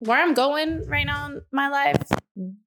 where 0.00 0.22
I'm 0.22 0.34
going 0.34 0.86
right 0.86 1.06
now 1.06 1.26
in 1.26 1.42
my 1.52 1.68
life 1.68 2.08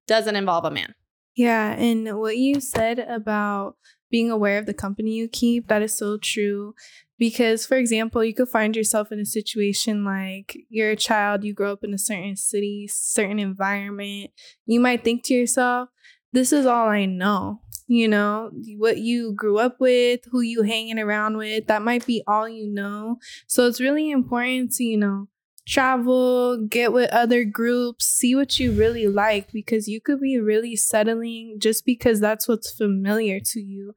doesn't 0.08 0.36
involve 0.36 0.65
a 0.65 0.72
man. 0.72 0.93
Yeah, 1.36 1.72
and 1.72 2.20
what 2.20 2.38
you 2.38 2.60
said 2.60 3.00
about 3.00 3.77
being 4.10 4.29
aware 4.29 4.58
of 4.58 4.65
the 4.65 4.74
company 4.74 5.12
you 5.12 5.29
keep, 5.29 5.67
that 5.70 5.81
is 5.81 5.98
so 5.98 6.17
true. 6.17 6.75
Because, 7.17 7.65
for 7.65 7.77
example, 7.77 8.24
you 8.24 8.34
could 8.34 8.50
find 8.50 8.75
yourself 8.75 9.12
in 9.12 9.20
a 9.20 9.25
situation 9.25 10.03
like 10.03 10.58
you're 10.70 10.91
a 10.91 10.96
child, 10.96 11.43
you 11.43 11.53
grow 11.53 11.72
up 11.72 11.84
in 11.84 11.93
a 11.93 11.98
certain 11.98 12.36
city, 12.36 12.89
certain 12.91 13.39
environment. 13.39 14.31
You 14.65 14.79
might 14.79 15.03
think 15.03 15.24
to 15.25 15.34
yourself, 15.34 15.89
this 16.34 16.51
is 16.51 16.65
all 16.65 16.89
I 16.89 17.05
know 17.05 17.62
you 17.91 18.07
know, 18.07 18.51
what 18.77 18.98
you 19.00 19.33
grew 19.33 19.57
up 19.60 19.79
with, 19.79 20.21
who 20.31 20.41
you 20.41 20.63
hanging 20.63 21.00
around 21.00 21.38
with, 21.38 21.67
that 21.67 21.81
might 21.81 22.05
be 22.05 22.24
all 22.27 22.48
you 22.48 22.67
know. 22.67 23.17
So 23.48 23.67
it's 23.67 23.81
really 23.81 24.12
important 24.12 24.71
to, 24.74 24.83
you 24.83 24.98
know, 24.98 25.27
travel, 25.67 26.57
get 26.67 26.93
with 26.93 27.12
other 27.12 27.43
groups, 27.45 28.05
see 28.05 28.36
what 28.36 28.60
you 28.60 28.71
really 28.71 29.07
like 29.07 29.51
because 29.51 29.88
you 29.88 30.01
could 30.01 30.19
be 30.21 30.39
really 30.39 30.75
settling 30.75 31.57
just 31.60 31.86
because 31.86 32.19
that's 32.19 32.48
what's 32.48 32.71
familiar 32.74 33.39
to 33.39 33.60
you. 33.62 33.93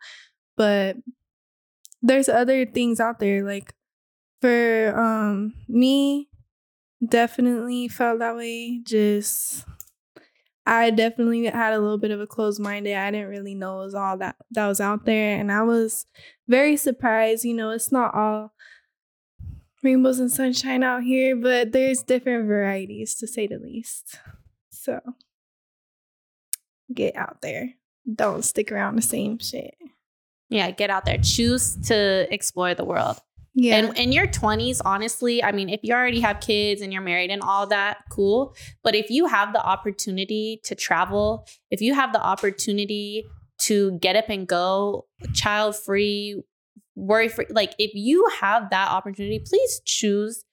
but 0.56 0.96
there's 2.02 2.28
other 2.28 2.66
things 2.66 3.00
out 3.00 3.18
there. 3.18 3.44
Like 3.44 3.74
for 4.40 4.98
um 4.98 5.54
me, 5.68 6.28
definitely 7.06 7.88
felt 7.88 8.20
that 8.20 8.36
way. 8.36 8.80
Just 8.84 9.66
I 10.66 10.90
definitely 10.90 11.44
had 11.46 11.74
a 11.74 11.78
little 11.78 11.98
bit 11.98 12.10
of 12.10 12.20
a 12.20 12.26
closed 12.26 12.60
minded. 12.60 12.96
I 12.96 13.10
didn't 13.10 13.28
really 13.28 13.54
know 13.54 13.80
it 13.80 13.84
was 13.84 13.94
all 13.94 14.16
that 14.18 14.36
that 14.52 14.66
was 14.66 14.80
out 14.80 15.04
there, 15.04 15.38
and 15.38 15.52
I 15.52 15.62
was 15.62 16.06
very 16.48 16.76
surprised. 16.76 17.44
You 17.44 17.54
know, 17.54 17.70
it's 17.70 17.92
not 17.92 18.14
all 18.14 18.52
rainbows 19.82 20.18
and 20.18 20.32
sunshine 20.32 20.82
out 20.82 21.02
here, 21.02 21.36
but 21.36 21.72
there's 21.72 22.02
different 22.02 22.46
varieties 22.46 23.14
to 23.16 23.26
say 23.26 23.46
the 23.46 23.58
least. 23.58 24.18
So 24.70 25.00
get 26.92 27.14
out 27.16 27.42
there. 27.42 27.74
Don't 28.12 28.44
stick 28.44 28.72
around 28.72 28.96
the 28.96 29.02
same 29.02 29.38
shit. 29.38 29.74
Yeah, 30.48 30.70
get 30.70 30.90
out 30.90 31.04
there. 31.04 31.18
Choose 31.22 31.76
to 31.88 32.32
explore 32.32 32.74
the 32.74 32.84
world. 32.84 33.18
Yeah. 33.54 33.76
And 33.76 33.96
in 33.96 34.10
your 34.10 34.26
20s, 34.26 34.80
honestly, 34.84 35.42
I 35.42 35.52
mean, 35.52 35.68
if 35.68 35.80
you 35.82 35.94
already 35.94 36.20
have 36.20 36.40
kids 36.40 36.80
and 36.80 36.92
you're 36.92 37.02
married 37.02 37.30
and 37.30 37.40
all 37.40 37.66
that, 37.68 37.98
cool. 38.10 38.54
But 38.82 38.96
if 38.96 39.10
you 39.10 39.26
have 39.26 39.52
the 39.52 39.64
opportunity 39.64 40.60
to 40.64 40.74
travel, 40.74 41.46
if 41.70 41.80
you 41.80 41.94
have 41.94 42.12
the 42.12 42.20
opportunity 42.20 43.24
to 43.60 43.96
get 44.00 44.16
up 44.16 44.28
and 44.28 44.48
go 44.48 45.06
child 45.34 45.76
free, 45.76 46.42
worry 46.96 47.28
free, 47.28 47.46
like 47.48 47.74
if 47.78 47.92
you 47.94 48.28
have 48.40 48.70
that 48.70 48.90
opportunity, 48.90 49.40
please 49.44 49.80
choose 49.84 50.44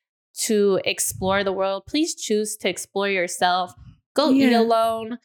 to 0.41 0.79
explore 0.85 1.43
the 1.43 1.51
world. 1.51 1.83
Please 1.87 2.15
choose 2.15 2.55
to 2.57 2.69
explore 2.69 3.09
yourself. 3.09 3.73
Go 4.13 4.31
eat 4.31 4.53
alone. 4.53 5.17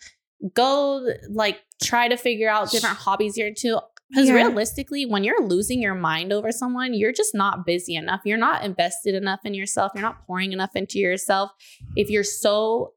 Go 0.54 1.06
like 1.30 1.60
try 1.82 2.08
to 2.08 2.16
figure 2.16 2.48
out 2.48 2.70
different 2.70 2.96
hobbies 2.96 3.36
you're 3.36 3.48
into. 3.48 3.80
Because 4.10 4.28
Yeah. 4.28 4.34
realistically, 4.34 5.04
when 5.04 5.24
you're 5.24 5.42
losing 5.46 5.82
your 5.82 5.94
mind 5.94 6.32
over 6.32 6.52
someone, 6.52 6.94
you're 6.94 7.12
just 7.12 7.34
not 7.34 7.66
busy 7.66 7.96
enough. 7.96 8.20
You're 8.24 8.38
not 8.38 8.64
invested 8.64 9.14
enough 9.14 9.40
in 9.44 9.52
yourself. 9.54 9.92
You're 9.94 10.02
not 10.02 10.26
pouring 10.26 10.52
enough 10.52 10.76
into 10.76 10.98
yourself. 10.98 11.50
If 11.96 12.08
you're 12.10 12.22
so 12.24 12.92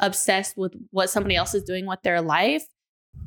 obsessed 0.00 0.56
with 0.56 0.72
what 0.90 1.10
somebody 1.10 1.36
else 1.36 1.54
is 1.54 1.62
doing 1.64 1.86
with 1.86 2.00
their 2.02 2.20
life, 2.22 2.64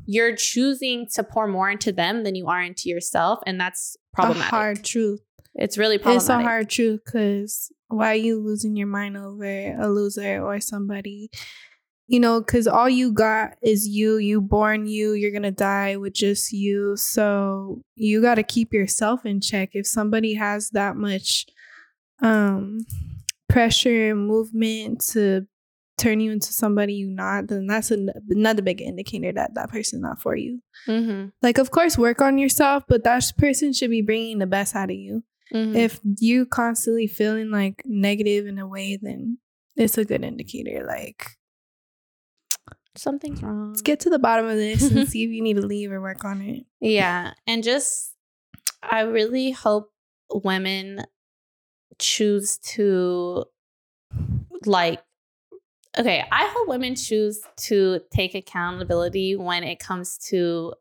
you're 0.06 0.36
choosing 0.36 1.08
to 1.14 1.24
pour 1.24 1.48
more 1.48 1.70
into 1.70 1.92
them 1.92 2.24
than 2.24 2.36
you 2.36 2.48
are 2.48 2.62
into 2.62 2.90
yourself. 2.90 3.40
And 3.46 3.60
that's 3.60 3.96
problematic. 4.14 4.52
A 4.52 4.56
hard 4.56 4.84
truth. 4.84 5.22
it's 5.56 5.78
really 5.78 5.98
problematic. 5.98 6.22
It's 6.24 6.30
a 6.30 6.44
hard 6.44 6.70
truth 6.70 7.02
because 7.06 7.72
why 7.88 8.12
are 8.12 8.16
you 8.16 8.40
losing 8.40 8.76
your 8.76 8.88
mind 8.88 9.16
over 9.18 9.44
a 9.80 9.88
loser 9.90 10.42
or 10.42 10.60
somebody? 10.60 11.30
You 12.08 12.22
know, 12.22 12.40
because 12.40 12.68
all 12.68 12.90
you 12.90 13.12
got 13.12 13.58
is 13.62 13.88
you. 13.88 14.18
You 14.18 14.40
born 14.42 14.88
you. 14.88 15.12
You're 15.14 15.32
gonna 15.32 15.52
die 15.52 15.98
with 15.98 16.14
just 16.14 16.54
you. 16.54 16.96
So 16.96 17.82
you 17.96 18.22
got 18.22 18.36
to 18.36 18.44
keep 18.44 18.74
yourself 18.74 19.26
in 19.26 19.42
check. 19.42 19.72
If 19.74 19.88
somebody 19.88 20.34
has 20.36 20.70
that 20.72 20.96
much 20.96 21.46
um 22.22 22.80
pressure 23.50 24.12
and 24.12 24.28
movement 24.28 25.02
to 25.12 25.46
turn 25.98 26.20
you 26.20 26.32
into 26.32 26.54
somebody 26.54 26.94
you're 26.94 27.10
not, 27.10 27.48
then 27.48 27.66
that's 27.66 27.90
an- 27.92 28.12
another 28.30 28.62
big 28.62 28.82
indicator 28.82 29.32
that 29.32 29.56
that 29.56 29.70
person's 29.70 30.02
not 30.02 30.22
for 30.22 30.36
you. 30.36 30.62
Mhm, 30.88 31.32
Like, 31.42 31.58
of 31.58 31.72
course, 31.72 31.98
work 31.98 32.22
on 32.22 32.38
yourself, 32.38 32.84
but 32.88 33.04
that 33.04 33.24
person 33.38 33.74
should 33.74 33.90
be 33.90 34.02
bringing 34.02 34.38
the 34.38 34.46
best 34.46 34.76
out 34.76 34.92
of 34.92 34.96
you 34.96 35.24
mhm. 35.54 35.76
if 35.76 36.00
you 36.20 36.46
constantly 36.46 37.08
feeling 37.08 37.50
like 37.50 37.82
negative 37.86 38.46
in 38.46 38.60
a 38.60 38.68
way 38.68 38.98
then 39.02 39.40
it's 39.76 39.98
a 39.98 40.06
good 40.06 40.24
indicator 40.24 40.86
like 40.86 41.37
Something's 42.98 43.42
wrong. 43.44 43.70
let's 43.70 43.82
get 43.82 44.00
to 44.02 44.10
the 44.10 44.20
bottom 44.20 44.48
of 44.48 44.56
this 44.56 44.90
and 44.92 45.08
see 45.10 45.24
if 45.24 45.30
you 45.30 45.42
need 45.42 45.56
to 45.56 45.66
leave 45.66 45.92
or 45.92 46.02
work 46.02 46.26
on 46.26 46.42
it 46.42 46.66
Yeah. 46.80 47.34
And 47.46 47.64
just, 47.64 48.14
I 48.84 49.02
really 49.02 49.52
hope 49.52 49.92
women 50.32 51.06
choose 52.00 52.58
to, 52.76 53.46
like, 54.66 55.02
okay, 55.98 56.24
I 56.32 56.48
hope 56.54 56.68
women 56.68 56.96
choose 56.96 57.42
to 57.58 58.02
take 58.12 58.36
accountability 58.36 59.36
when 59.36 59.64
it 59.64 59.80
comes 59.80 60.18
to 60.30 60.74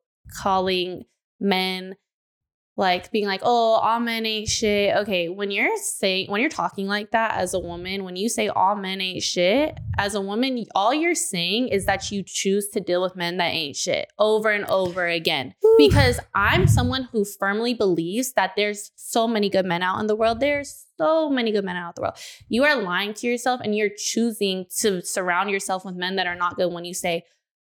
calling 0.42 1.04
men 1.40 1.96
like 2.76 3.11
being 3.11 3.26
like, 3.26 3.40
oh, 3.42 3.75
all 3.75 4.00
men 4.00 4.26
ain't 4.26 4.49
shit. 4.49 4.95
Okay, 4.97 5.28
when 5.28 5.50
you're 5.50 5.76
saying 5.78 6.30
when 6.30 6.40
you're 6.40 6.50
talking 6.50 6.87
like 6.87 7.11
that 7.12 7.37
as 7.37 7.54
a 7.54 7.59
woman, 7.59 8.04
when 8.04 8.16
you 8.16 8.28
say 8.28 8.49
all 8.49 8.76
men 8.76 9.00
ain't 9.00 9.23
shit, 9.23 9.78
as 9.97 10.14
a 10.14 10.21
woman, 10.21 10.64
all 10.75 10.92
you're 10.92 11.14
saying 11.14 11.68
is 11.68 11.87
that 11.87 12.11
you 12.11 12.23
choose 12.23 12.68
to 12.68 12.80
deal 12.80 13.00
with 13.00 13.16
men 13.16 13.38
that 13.38 13.49
ain't 13.49 13.76
shit 13.76 14.12
over 14.18 14.50
and 14.50 14.66
over 14.66 15.06
again. 15.06 15.54
Because 15.78 16.21
I'm 16.35 16.66
someone 16.66 17.09
who 17.12 17.25
firmly 17.25 17.73
believes 17.73 18.33
that 18.35 18.52
there's 18.56 18.92
so 18.97 19.26
many 19.26 19.49
good 19.49 19.66
men 19.66 19.83
out 19.83 20.00
in 20.00 20.06
the 20.06 20.16
world. 20.16 20.40
There's 20.40 20.87
so 20.99 21.30
many 21.30 21.52
good 21.52 21.64
men 21.64 21.76
out 21.76 21.90
in 21.90 21.92
the 21.97 22.02
world. 22.02 22.18
You 22.49 22.64
are 22.64 22.76
lying 22.76 23.14
to 23.14 23.26
yourself 23.26 23.61
and 23.64 23.75
you're 23.75 23.90
choosing 23.97 24.66
to 24.80 25.02
surround 25.02 25.50
yourself 25.50 25.85
with 25.85 25.95
men 25.95 26.16
that 26.16 26.26
are 26.26 26.35
not 26.35 26.56
good 26.56 26.73
when 26.73 26.85
you 26.85 26.95
say, 26.95 27.25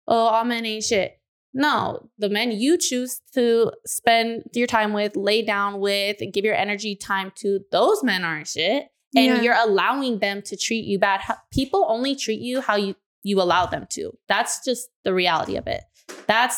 oh, 0.07 0.27
all 0.27 0.45
men 0.45 0.67
ain't 0.67 0.85
shit. 0.85 1.18
No, 1.55 2.09
the 2.19 2.29
men 2.29 2.51
you 2.53 2.77
choose 2.79 3.21
to 3.35 3.73
spend 3.87 4.45
your 4.53 4.67
time 4.67 4.93
with, 4.93 5.17
lay 5.17 5.43
down 5.43 5.81
with, 5.81 6.19
and 6.21 6.33
give 6.33 6.45
your 6.45 6.55
energy 6.55 6.95
time 6.95 7.33
to, 7.37 7.61
those 7.73 8.03
men 8.05 8.23
aren't 8.25 8.49
shit. 8.49 8.89
And 9.17 9.25
Yeah. 9.37 9.43
you're 9.43 9.57
allowing 9.59 10.19
them 10.19 10.43
to 10.43 10.57
treat 10.57 10.85
you 10.85 10.99
bad. 10.99 11.21
People 11.51 11.87
only 11.89 12.15
treat 12.15 12.41
you 12.41 12.61
how 12.61 12.77
you 12.77 12.95
you 13.25 13.41
allow 13.43 13.67
them 13.67 13.87
to. 13.91 14.17
That's 14.29 14.65
just 14.65 14.89
the 15.05 15.13
reality 15.13 15.57
of 15.57 15.67
it. 15.67 15.83
That's 16.27 16.57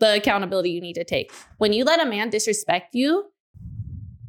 the 0.00 0.16
accountability 0.16 0.70
you 0.70 0.80
need 0.80 0.94
to 0.94 1.04
take. 1.04 1.32
When 1.58 1.72
you 1.72 1.84
let 1.84 2.00
a 2.04 2.06
man 2.10 2.28
disrespect 2.28 2.94
you, 2.94 3.26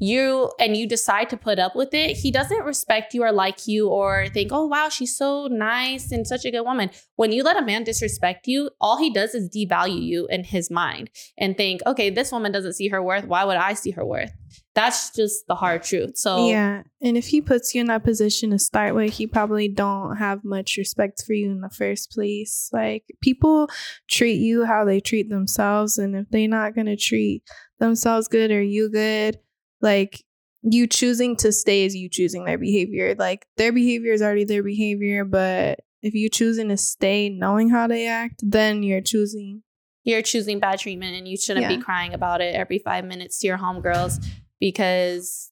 you 0.03 0.51
and 0.59 0.75
you 0.75 0.87
decide 0.87 1.29
to 1.29 1.37
put 1.37 1.59
up 1.59 1.75
with 1.75 1.93
it, 1.93 2.17
he 2.17 2.31
doesn't 2.31 2.63
respect 2.63 3.13
you 3.13 3.23
or 3.23 3.31
like 3.31 3.67
you 3.67 3.87
or 3.87 4.27
think, 4.33 4.51
oh, 4.51 4.67
wow, 4.67 4.89
she's 4.89 5.17
so 5.17 5.47
nice 5.47 6.11
and 6.11 6.27
such 6.27 6.45
a 6.45 6.51
good 6.51 6.63
woman. 6.63 6.89
When 7.15 7.31
you 7.31 7.43
let 7.43 7.57
a 7.57 7.65
man 7.65 7.83
disrespect 7.83 8.47
you, 8.47 8.69
all 8.81 8.97
he 8.97 9.11
does 9.11 9.33
is 9.33 9.49
devalue 9.49 10.01
you 10.01 10.27
in 10.29 10.43
his 10.43 10.69
mind 10.69 11.09
and 11.37 11.55
think, 11.55 11.81
okay, 11.87 12.09
this 12.09 12.31
woman 12.31 12.51
doesn't 12.51 12.73
see 12.73 12.89
her 12.89 13.01
worth. 13.01 13.25
Why 13.25 13.45
would 13.45 13.57
I 13.57 13.73
see 13.73 13.91
her 13.91 14.05
worth? 14.05 14.31
That's 14.75 15.11
just 15.11 15.47
the 15.47 15.55
hard 15.55 15.83
truth. 15.83 16.17
So, 16.17 16.47
yeah 16.47 16.83
and 17.03 17.17
if 17.17 17.27
he 17.27 17.41
puts 17.41 17.75
you 17.75 17.81
in 17.81 17.87
that 17.87 18.03
position 18.03 18.49
to 18.49 18.57
start 18.57 18.95
with 18.95 19.13
he 19.13 19.27
probably 19.27 19.67
don't 19.67 20.15
have 20.15 20.43
much 20.43 20.77
respect 20.77 21.21
for 21.25 21.33
you 21.33 21.51
in 21.51 21.61
the 21.61 21.69
first 21.69 22.11
place 22.11 22.69
like 22.73 23.03
people 23.21 23.69
treat 24.09 24.39
you 24.39 24.65
how 24.65 24.85
they 24.85 24.99
treat 24.99 25.29
themselves 25.29 25.97
and 25.97 26.15
if 26.15 26.25
they're 26.29 26.47
not 26.47 26.73
going 26.73 26.87
to 26.87 26.95
treat 26.95 27.43
themselves 27.79 28.27
good 28.27 28.49
or 28.49 28.63
you 28.63 28.89
good 28.89 29.37
like 29.83 30.23
you 30.63 30.87
choosing 30.87 31.35
to 31.35 31.51
stay 31.51 31.85
is 31.85 31.95
you 31.95 32.09
choosing 32.09 32.45
their 32.45 32.57
behavior 32.57 33.13
like 33.19 33.45
their 33.57 33.71
behavior 33.71 34.13
is 34.13 34.21
already 34.21 34.45
their 34.45 34.63
behavior 34.63 35.23
but 35.25 35.81
if 36.01 36.13
you 36.15 36.29
choosing 36.29 36.69
to 36.69 36.77
stay 36.77 37.29
knowing 37.29 37.69
how 37.69 37.85
they 37.85 38.07
act 38.07 38.41
then 38.41 38.81
you're 38.81 39.01
choosing 39.01 39.61
you're 40.05 40.21
choosing 40.21 40.59
bad 40.59 40.79
treatment 40.79 41.15
and 41.15 41.27
you 41.27 41.37
shouldn't 41.37 41.63
Yeah. 41.69 41.75
be 41.75 41.81
crying 41.81 42.13
about 42.13 42.41
it 42.41 42.55
every 42.55 42.79
five 42.79 43.05
minutes 43.05 43.39
to 43.39 43.47
your 43.47 43.57
homegirls 43.57 44.25
because 44.59 45.51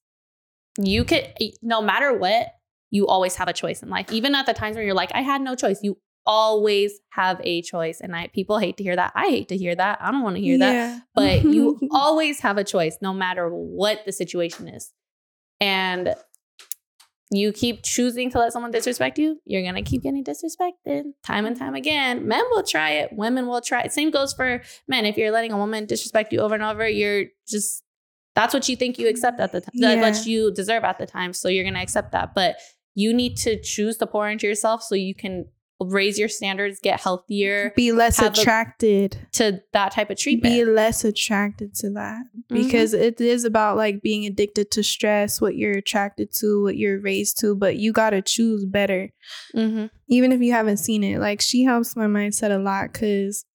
you 0.81 1.03
could 1.03 1.27
no 1.61 1.81
matter 1.81 2.17
what 2.17 2.47
you 2.89 3.07
always 3.07 3.35
have 3.35 3.49
a 3.49 3.53
choice 3.53 3.83
in 3.83 3.89
life 3.89 4.11
even 4.11 4.33
at 4.33 4.45
the 4.45 4.53
times 4.53 4.75
where 4.75 4.85
you're 4.85 4.95
like 4.95 5.11
i 5.13 5.21
had 5.21 5.41
no 5.41 5.55
choice 5.55 5.79
you 5.83 5.97
always 6.25 6.99
have 7.09 7.41
a 7.43 7.61
choice 7.61 7.99
and 7.99 8.15
i 8.15 8.27
people 8.27 8.57
hate 8.59 8.77
to 8.77 8.83
hear 8.83 8.95
that. 8.95 9.11
I 9.15 9.29
hate 9.29 9.47
to 9.49 9.57
hear 9.57 9.75
that. 9.75 9.97
I 10.01 10.11
don't 10.11 10.21
want 10.23 10.35
to 10.35 10.41
hear 10.41 10.57
that. 10.59 11.01
But 11.15 11.43
you 11.43 11.79
always 11.91 12.39
have 12.41 12.57
a 12.57 12.63
choice 12.63 12.97
no 13.01 13.13
matter 13.13 13.49
what 13.49 14.01
the 14.05 14.11
situation 14.11 14.67
is. 14.67 14.91
And 15.59 16.15
you 17.33 17.53
keep 17.53 17.81
choosing 17.83 18.29
to 18.29 18.39
let 18.39 18.51
someone 18.51 18.71
disrespect 18.71 19.17
you 19.17 19.39
you're 19.45 19.63
gonna 19.63 19.81
keep 19.81 20.03
getting 20.03 20.23
disrespected 20.23 21.03
time 21.23 21.45
and 21.45 21.57
time 21.57 21.75
again. 21.75 22.27
Men 22.27 22.43
will 22.51 22.63
try 22.63 22.91
it 22.91 23.13
women 23.13 23.47
will 23.47 23.61
try 23.61 23.81
it. 23.83 23.91
Same 23.93 24.11
goes 24.11 24.33
for 24.33 24.61
men. 24.87 25.05
If 25.05 25.17
you're 25.17 25.31
letting 25.31 25.51
a 25.53 25.57
woman 25.57 25.85
disrespect 25.85 26.33
you 26.33 26.39
over 26.41 26.55
and 26.55 26.63
over 26.63 26.87
you're 26.87 27.25
just 27.47 27.83
that's 28.35 28.53
what 28.53 28.67
you 28.69 28.75
think 28.75 28.99
you 28.99 29.07
accept 29.07 29.39
at 29.39 29.51
the 29.53 29.61
time 29.61 29.71
that's 29.75 29.95
Yeah. 29.95 30.09
what 30.09 30.25
you 30.25 30.53
deserve 30.53 30.83
at 30.83 30.97
the 30.97 31.05
time 31.05 31.31
so 31.33 31.47
you're 31.47 31.63
gonna 31.63 31.79
accept 31.81 32.11
that. 32.11 32.33
But 32.35 32.57
you 32.95 33.13
need 33.13 33.37
to 33.37 33.57
choose 33.61 33.95
to 33.97 34.07
pour 34.07 34.27
into 34.29 34.45
yourself 34.45 34.83
so 34.83 34.95
you 34.95 35.15
can 35.15 35.45
raise 35.89 36.17
your 36.19 36.27
standards 36.29 36.79
get 36.81 36.99
healthier 36.99 37.71
be 37.75 37.91
less 37.91 38.17
have 38.17 38.37
a- 38.37 38.39
attracted 38.41 39.17
to 39.31 39.61
that 39.73 39.91
type 39.91 40.09
of 40.09 40.17
treatment. 40.17 40.43
be 40.53 40.63
less 40.65 41.03
attracted 41.03 41.73
to 41.75 41.89
that. 41.91 42.21
Mhm. 42.51 42.63
because 42.63 42.93
it 42.93 43.19
is 43.21 43.43
about 43.45 43.77
like 43.77 44.01
being 44.01 44.25
addicted 44.25 44.71
to 44.71 44.83
stress 44.83 45.39
what 45.41 45.55
you're 45.55 45.77
attracted 45.77 46.31
to 46.35 46.61
what 46.63 46.77
you're 46.77 46.99
raised 46.99 47.39
to 47.39 47.55
but 47.55 47.77
you 47.77 47.91
got 47.91 48.11
to 48.11 48.21
choose 48.21 48.65
better. 48.65 49.09
Mhm. 49.55 49.89
even 50.09 50.31
if 50.31 50.41
you 50.41 50.51
haven't 50.51 50.77
seen 50.77 51.03
it 51.03 51.19
like 51.19 51.41
she 51.41 51.63
helps 51.63 51.95
my 51.95 52.05
mindset 52.05 52.51
a 52.55 52.59
lot 52.59 52.91
because 52.91 53.45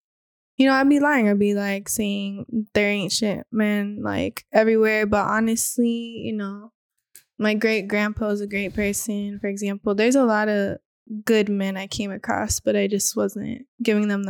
you 0.56 0.66
know 0.66 0.72
i'd 0.72 0.88
be 0.88 1.00
lying. 1.00 1.28
I'd 1.28 1.38
be 1.38 1.54
like 1.54 1.88
saying 1.88 2.46
there 2.74 2.88
ain't 2.90 3.12
shit 3.12 3.46
man 3.52 4.00
like 4.02 4.44
everywhere. 4.52 5.06
But 5.06 5.26
honestly 5.26 6.22
you 6.24 6.32
know 6.34 6.72
my 7.38 7.52
great 7.52 7.86
grandpa 7.88 8.28
is 8.30 8.40
a 8.40 8.46
great 8.46 8.74
person. 8.74 9.38
For 9.40 9.48
example 9.48 9.94
there's 9.94 10.16
a 10.16 10.24
lot 10.24 10.48
of 10.48 10.78
good 11.24 11.48
men 11.48 11.76
i 11.76 11.86
came 11.86 12.10
across 12.10 12.58
but 12.60 12.74
i 12.76 12.86
just 12.86 13.16
wasn't 13.16 13.64
giving 13.82 14.08
them 14.08 14.24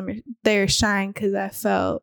their 0.45 0.69
shine 0.69 1.11
because 1.11 1.35
i 1.35 1.49
felt 1.49 2.03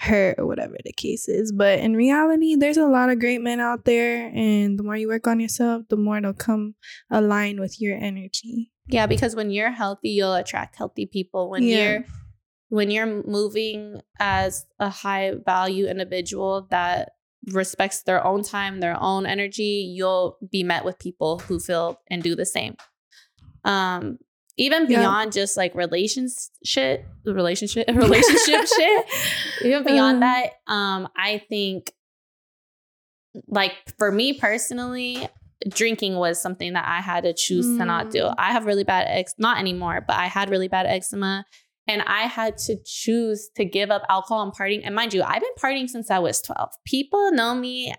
hurt 0.00 0.38
or 0.38 0.46
whatever 0.46 0.76
the 0.84 0.92
case 0.92 1.26
is. 1.26 1.50
But 1.50 1.80
in 1.80 1.96
reality, 1.96 2.54
there's 2.54 2.76
a 2.76 2.86
lot 2.86 3.10
of 3.10 3.18
great 3.18 3.40
men 3.40 3.58
out 3.58 3.84
there, 3.84 4.30
and 4.32 4.78
the 4.78 4.84
more 4.84 4.96
you 4.96 5.08
work 5.08 5.26
on 5.26 5.40
yourself, 5.40 5.82
the 5.88 5.96
more 5.96 6.18
it'll 6.18 6.32
come 6.34 6.76
align 7.10 7.58
with 7.58 7.80
your 7.80 7.96
energy. 7.96 8.70
Yeah, 8.86 9.06
because 9.06 9.34
when 9.34 9.50
you're 9.50 9.72
healthy, 9.72 10.10
you'll 10.10 10.34
attract 10.34 10.76
healthy 10.76 11.06
people. 11.06 11.50
When 11.50 11.64
Yeah. 11.64 11.90
you're 11.90 12.04
when 12.70 12.90
you're 12.92 13.24
moving 13.26 14.00
as 14.20 14.66
a 14.78 14.88
high 14.88 15.32
value 15.44 15.86
individual 15.88 16.68
that 16.70 17.12
respects 17.50 18.02
their 18.02 18.24
own 18.24 18.42
time, 18.44 18.78
their 18.80 18.96
own 19.02 19.24
energy, 19.26 19.90
you'll 19.96 20.36
be 20.52 20.62
met 20.62 20.84
with 20.84 20.98
people 20.98 21.38
who 21.40 21.58
feel 21.58 21.98
and 22.08 22.22
do 22.22 22.36
the 22.36 22.44
same. 22.46 22.76
Um 23.64 24.18
even 24.56 24.90
Yeah. 24.90 24.98
beyond 25.00 25.32
just 25.32 25.56
like 25.56 25.74
relations 25.74 26.50
shit, 26.64 27.04
relationship 27.24 27.86
relationship 27.94 28.66
shit, 28.66 29.06
even 29.64 29.84
beyond 29.84 30.16
Uh. 30.18 30.26
that, 30.26 30.50
um, 30.72 31.08
I 31.16 31.42
think 31.48 31.92
like 33.46 33.72
for 33.98 34.10
me 34.10 34.32
personally, 34.38 35.28
drinking 35.68 36.16
was 36.16 36.40
something 36.40 36.72
that 36.72 36.86
I 36.88 37.00
had 37.00 37.24
to 37.24 37.32
choose 37.32 37.66
to 37.78 37.84
not 37.84 38.10
do. 38.10 38.22
Mm. 38.22 38.34
I 38.38 38.52
have 38.52 38.64
really 38.66 38.84
bad 38.84 39.06
ex 39.08 39.34
not 39.38 39.58
anymore, 39.58 40.04
but 40.06 40.16
I 40.16 40.26
had 40.26 40.50
really 40.50 40.68
bad 40.68 40.86
eczema. 40.86 41.44
And 41.86 42.02
I 42.02 42.22
had 42.22 42.58
to 42.58 42.76
choose 42.84 43.48
to 43.56 43.64
give 43.64 43.90
up 43.90 44.02
alcohol 44.10 44.42
and 44.42 44.52
partying. 44.52 44.82
And 44.84 44.94
mind 44.94 45.14
you, 45.14 45.22
I've 45.22 45.40
been 45.40 45.54
partying 45.58 45.88
since 45.88 46.10
I 46.10 46.18
was 46.18 46.42
12. 46.42 46.68
People 46.84 47.32
know 47.32 47.54
me. 47.54 47.94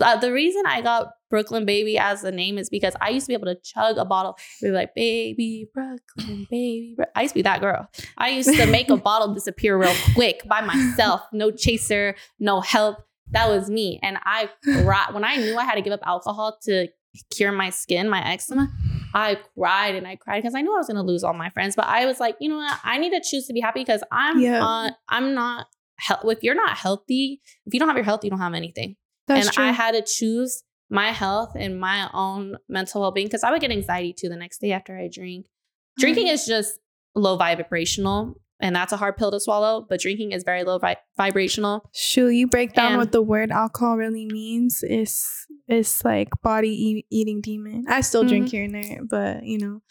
Uh, 0.00 0.16
the 0.16 0.32
reason 0.32 0.62
I 0.66 0.80
got 0.80 1.08
Brooklyn 1.30 1.64
Baby 1.66 1.98
as 1.98 2.22
the 2.22 2.30
name 2.32 2.56
is 2.56 2.70
because 2.70 2.94
I 3.00 3.10
used 3.10 3.26
to 3.26 3.30
be 3.30 3.34
able 3.34 3.46
to 3.52 3.56
chug 3.62 3.98
a 3.98 4.04
bottle. 4.04 4.36
and 4.62 4.70
Be 4.70 4.74
like, 4.76 4.94
baby, 4.94 5.68
Brooklyn, 5.74 6.46
baby. 6.50 6.94
Bro-" 6.96 7.06
I 7.16 7.22
used 7.22 7.32
to 7.34 7.38
be 7.38 7.42
that 7.42 7.60
girl. 7.60 7.88
I 8.16 8.28
used 8.30 8.54
to 8.54 8.66
make 8.66 8.90
a 8.90 8.96
bottle 9.10 9.34
disappear 9.34 9.76
real 9.76 9.94
quick 10.14 10.42
by 10.48 10.60
myself. 10.60 11.22
No 11.32 11.50
chaser, 11.50 12.14
no 12.38 12.60
help. 12.60 12.98
That 13.32 13.48
was 13.48 13.68
me. 13.68 13.98
And 14.02 14.18
I 14.24 14.48
cried. 14.62 15.12
When 15.12 15.24
I 15.24 15.36
knew 15.36 15.56
I 15.58 15.64
had 15.64 15.74
to 15.74 15.82
give 15.82 15.92
up 15.92 16.00
alcohol 16.04 16.56
to 16.62 16.88
cure 17.34 17.52
my 17.52 17.70
skin, 17.70 18.08
my 18.08 18.24
eczema, 18.26 18.70
I 19.14 19.38
cried 19.54 19.96
and 19.96 20.06
I 20.06 20.16
cried 20.16 20.42
because 20.42 20.54
I 20.54 20.62
knew 20.62 20.72
I 20.74 20.78
was 20.78 20.86
going 20.86 20.96
to 20.96 21.02
lose 21.02 21.24
all 21.24 21.34
my 21.34 21.50
friends. 21.50 21.74
But 21.76 21.86
I 21.86 22.06
was 22.06 22.20
like, 22.20 22.36
you 22.40 22.48
know 22.48 22.56
what? 22.56 22.78
I 22.84 22.98
need 22.98 23.10
to 23.10 23.20
choose 23.22 23.46
to 23.48 23.52
be 23.52 23.60
happy 23.60 23.80
because 23.80 24.02
I'm 24.12 24.38
Yeah. 24.40 24.62
on, 24.62 24.92
I'm 25.08 25.34
not, 25.34 25.66
hel- 25.98 26.28
if 26.30 26.42
you're 26.42 26.54
not 26.54 26.76
healthy, 26.78 27.42
if 27.66 27.74
you 27.74 27.80
don't 27.80 27.88
have 27.88 27.96
your 27.96 28.04
health, 28.04 28.22
you 28.24 28.30
don't 28.30 28.38
have 28.38 28.54
anything 28.54 28.96
That's 29.28 29.46
and 29.46 29.54
true. 29.54 29.64
I 29.64 29.72
had 29.72 29.92
to 29.92 30.02
choose 30.02 30.62
my 30.90 31.12
health 31.12 31.52
and 31.54 31.78
my 31.78 32.08
own 32.14 32.56
mental 32.68 33.02
well 33.02 33.12
being 33.12 33.26
because 33.26 33.44
I 33.44 33.50
would 33.50 33.60
get 33.60 33.70
anxiety 33.70 34.12
too 34.12 34.28
the 34.28 34.36
next 34.36 34.58
day 34.60 34.72
after 34.72 34.98
I 34.98 35.08
drink. 35.12 35.46
Drinking 35.98 36.26
Mm. 36.28 36.32
is 36.32 36.46
just 36.46 36.78
low 37.14 37.36
vibrational, 37.36 38.34
and 38.60 38.74
that's 38.74 38.92
a 38.92 38.96
hard 38.96 39.16
pill 39.16 39.30
to 39.30 39.40
swallow. 39.40 39.84
But 39.88 40.00
drinking 40.00 40.32
is 40.32 40.44
very 40.44 40.64
low 40.64 40.78
vi- 40.78 40.96
vibrational. 41.16 41.88
Shoot, 41.92 42.30
you 42.30 42.46
break 42.46 42.72
down 42.74 42.92
And- 42.92 42.98
what 42.98 43.12
the 43.12 43.22
word 43.22 43.50
alcohol 43.50 43.96
really 43.96 44.26
means. 44.26 44.82
It's 44.82 45.46
it's 45.66 46.02
like 46.04 46.28
body 46.42 46.70
e- 46.70 47.06
eating 47.10 47.40
demon. 47.42 47.84
I 47.88 48.00
still 48.00 48.24
drink 48.24 48.46
Mm-hmm. 48.46 48.50
here 48.56 48.64
and 48.64 48.74
there, 48.74 49.00
but 49.04 49.44
you 49.44 49.58
know, 49.58 49.82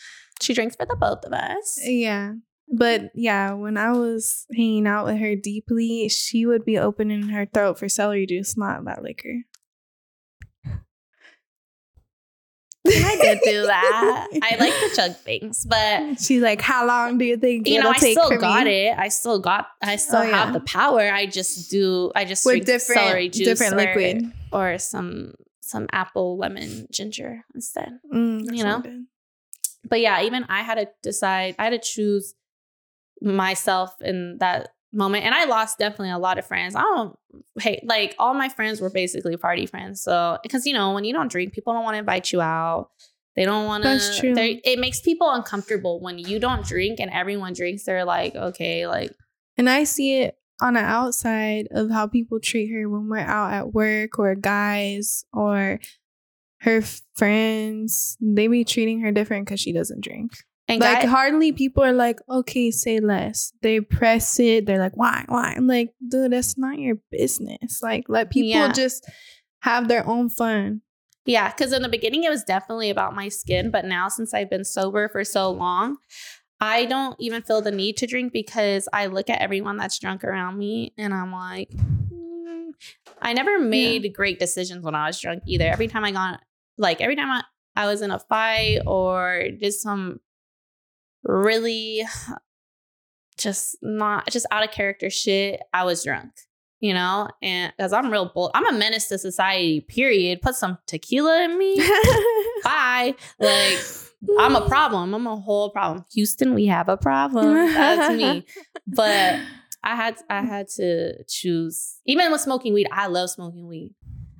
She 0.41 0.53
drinks 0.53 0.75
for 0.75 0.85
the 0.87 0.95
both 0.95 1.23
of 1.25 1.33
us. 1.33 1.79
yeah. 1.83 2.33
But 2.69 3.11
yeah, 3.15 3.53
when 3.53 3.77
I 3.77 3.91
was 3.93 4.45
hanging 4.53 4.87
out 4.87 5.05
with 5.05 5.17
her 5.19 5.35
deeply, 5.35 6.09
she 6.09 6.45
would 6.45 6.65
be 6.65 6.77
opening 6.77 7.29
her 7.29 7.45
throat 7.45 7.79
for 7.79 7.87
celery 7.87 8.25
juice, 8.25 8.57
not 8.57 8.83
that 8.85 9.01
liquor. 9.03 9.43
I 12.89 13.17
did 13.21 13.39
do 13.43 13.61
that. 13.67 14.27
I 14.41 14.55
like 14.57 14.73
to 14.73 14.95
chug 14.95 15.15
things, 15.17 15.65
but 15.65 16.21
She's 16.21 16.41
like, 16.41 16.61
"How 16.61 16.85
long 16.87 17.17
do 17.17 17.25
you 17.25 17.35
think 17.37 17.67
you 17.67 17.81
know, 17.81 17.89
I 17.89 17.97
still 17.97 18.29
got 18.37 18.63
me?" 18.65 18.87
it. 18.87 18.97
I 18.97 19.09
still 19.09 19.39
got. 19.39 19.67
I 19.81 19.97
still 19.97 20.19
Oh, 20.19 20.23
yeah. 20.23 20.45
have 20.45 20.53
the 20.53 20.61
power. 20.61 21.01
I 21.11 21.25
just 21.25 21.69
do. 21.69 22.11
I 22.15 22.23
just 22.23 22.45
With 22.45 22.53
drink 22.53 22.65
different 22.65 23.01
celery 23.01 23.29
juice 23.29 23.45
different 23.45 23.73
or, 23.73 23.77
liquid. 23.77 24.31
or 24.53 24.77
some 24.77 25.33
some 25.61 25.87
apple 25.91 26.37
lemon 26.37 26.87
ginger 26.91 27.43
instead. 27.53 27.99
Mm, 28.13 28.55
you 28.55 28.63
know? 28.63 28.81
but 29.89 29.99
yeah, 29.99 30.21
even 30.23 30.45
I 30.47 30.61
had 30.63 30.75
to 30.75 30.87
decide, 31.03 31.55
I 31.59 31.65
had 31.65 31.69
to 31.71 31.79
choose 31.79 32.33
myself 33.21 33.93
in 34.01 34.37
that 34.39 34.69
moment. 34.93 35.25
And 35.25 35.35
I 35.35 35.45
lost 35.45 35.77
definitely 35.77 36.11
a 36.11 36.17
lot 36.17 36.37
of 36.37 36.45
friends. 36.45 36.75
I 36.75 36.81
don't 36.81 37.17
hate, 37.59 37.85
like, 37.85 38.15
all 38.17 38.33
my 38.33 38.49
friends 38.49 38.79
were 38.81 38.89
basically 38.89 39.37
party 39.37 39.65
friends. 39.65 40.01
So, 40.01 40.37
because, 40.43 40.65
you 40.65 40.73
know, 40.73 40.93
when 40.93 41.03
you 41.03 41.13
don't 41.13 41.31
drink, 41.31 41.53
people 41.53 41.73
don't 41.73 41.83
want 41.83 41.95
to 41.95 41.99
invite 41.99 42.31
you 42.31 42.41
out. 42.41 42.89
They 43.35 43.45
don't 43.45 43.65
want 43.65 43.83
to. 43.83 43.89
That's 43.89 44.19
true. 44.19 44.33
It 44.35 44.79
makes 44.79 45.01
people 45.01 45.29
uncomfortable 45.29 45.99
when 45.99 46.17
you 46.17 46.39
don't 46.39 46.65
drink 46.65 46.99
and 46.99 47.11
everyone 47.11 47.53
drinks. 47.53 47.83
They're 47.83 48.05
like, 48.05 48.35
okay, 48.35 48.87
like, 48.87 49.11
And 49.57 49.69
I 49.69 49.83
see 49.83 50.21
it 50.21 50.37
on 50.61 50.75
the 50.75 50.79
outside 50.79 51.67
of 51.71 51.91
how 51.91 52.07
people 52.07 52.39
treat 52.39 52.71
her 52.71 52.89
when 52.89 53.09
we're 53.09 53.17
out 53.17 53.53
at 53.53 53.73
work 53.73 54.17
or 54.17 54.33
guys 54.35 55.25
or 55.33 55.79
her 56.61 56.81
friends. 57.15 58.17
They 58.19 58.47
be 58.47 58.63
treating 58.63 59.01
her 59.01 59.11
different 59.11 59.45
because 59.45 59.59
she 59.59 59.71
doesn't 59.71 60.01
drink. 60.01 60.31
And 60.67 60.81
like 60.81 61.05
hardly 61.05 61.51
people 61.51 61.83
are 61.83 61.93
like, 61.93 62.19
okay, 62.29 62.71
say 62.71 62.99
less. 62.99 63.53
They 63.61 63.79
press 63.79 64.39
it. 64.39 64.65
They're 64.65 64.79
like, 64.79 64.97
why, 64.97 65.23
why? 65.27 65.53
I'm 65.55 65.67
like, 65.67 65.93
dude, 66.05 66.31
that's 66.31 66.57
not 66.57 66.77
your 66.77 66.97
business. 67.09 67.81
Like, 67.81 68.05
let 68.09 68.29
people 68.29 68.49
Yeah. 68.49 68.73
just 68.73 69.09
have 69.61 69.87
their 69.87 70.05
own 70.07 70.29
fun. 70.29 70.81
Yeah, 71.25 71.51
because 71.51 71.73
in 71.73 71.81
the 71.81 71.89
beginning 71.89 72.23
it 72.23 72.29
was 72.29 72.43
definitely 72.43 72.89
about 72.89 73.15
my 73.15 73.29
skin, 73.29 73.69
but 73.71 73.85
now 73.85 74.07
since 74.07 74.33
I've 74.33 74.49
been 74.49 74.63
sober 74.63 75.09
for 75.09 75.23
so 75.23 75.51
long, 75.51 75.97
I 76.59 76.85
don't 76.85 77.15
even 77.19 77.41
feel 77.43 77.61
the 77.61 77.71
need 77.71 77.97
to 77.97 78.07
drink 78.07 78.33
because 78.33 78.87
I 78.91 79.07
look 79.07 79.29
at 79.29 79.41
everyone 79.41 79.77
that's 79.77 79.99
drunk 79.99 80.23
around 80.23 80.57
me 80.57 80.93
and 80.97 81.13
I'm 81.13 81.31
like, 81.31 81.69
mm. 81.69 82.71
I 83.21 83.33
never 83.33 83.59
made 83.59 84.13
great 84.13 84.39
decisions 84.39 84.83
when 84.83 84.95
I 84.95 85.07
was 85.07 85.19
drunk 85.19 85.43
either. 85.45 85.65
Every 85.65 85.87
time 85.87 86.03
I 86.03 86.11
got, 86.11 86.41
like, 86.77 87.01
every 87.01 87.15
time 87.15 87.29
I, 87.29 87.43
I 87.75 87.87
was 87.87 88.01
in 88.01 88.11
a 88.11 88.19
fight 88.19 88.79
or 88.85 89.43
did 89.59 89.73
some 89.73 90.19
really 91.23 92.03
just 93.37 93.77
not, 93.81 94.27
just 94.29 94.45
out 94.51 94.63
of 94.63 94.71
character 94.71 95.09
shit, 95.09 95.61
I 95.73 95.83
was 95.85 96.03
drunk. 96.03 96.31
You 96.79 96.93
know, 96.93 97.27
and 97.41 97.73
because 97.75 97.91
I'm 97.91 98.11
real 98.11 98.31
bold, 98.35 98.51
I'm 98.53 98.67
a 98.67 98.77
menace 98.77 99.07
to 99.07 99.17
society, 99.17 99.81
period. 99.81 100.43
Put 100.43 100.53
some 100.53 100.77
tequila 100.85 101.45
in 101.45 101.57
me. 101.57 101.75
Bye. 102.63 103.15
Like, 103.39 103.79
I'm 104.37 104.55
a 104.55 104.67
problem. 104.67 105.15
I'm 105.15 105.25
a 105.25 105.37
whole 105.37 105.71
problem. 105.71 106.05
Houston, 106.13 106.53
we 106.53 106.67
have 106.67 106.87
a 106.87 106.97
problem. 106.97 107.55
That's 107.55 108.15
me. 108.15 108.45
But 108.87 109.39
I 109.83 109.95
had 109.95 110.17
I 110.29 110.41
had 110.41 110.67
to 110.75 111.23
choose. 111.25 111.99
Even 112.05 112.31
with 112.31 112.41
smoking 112.41 112.73
weed, 112.73 112.87
I 112.91 113.07
love 113.07 113.29
smoking 113.29 113.67
weed. 113.67 113.95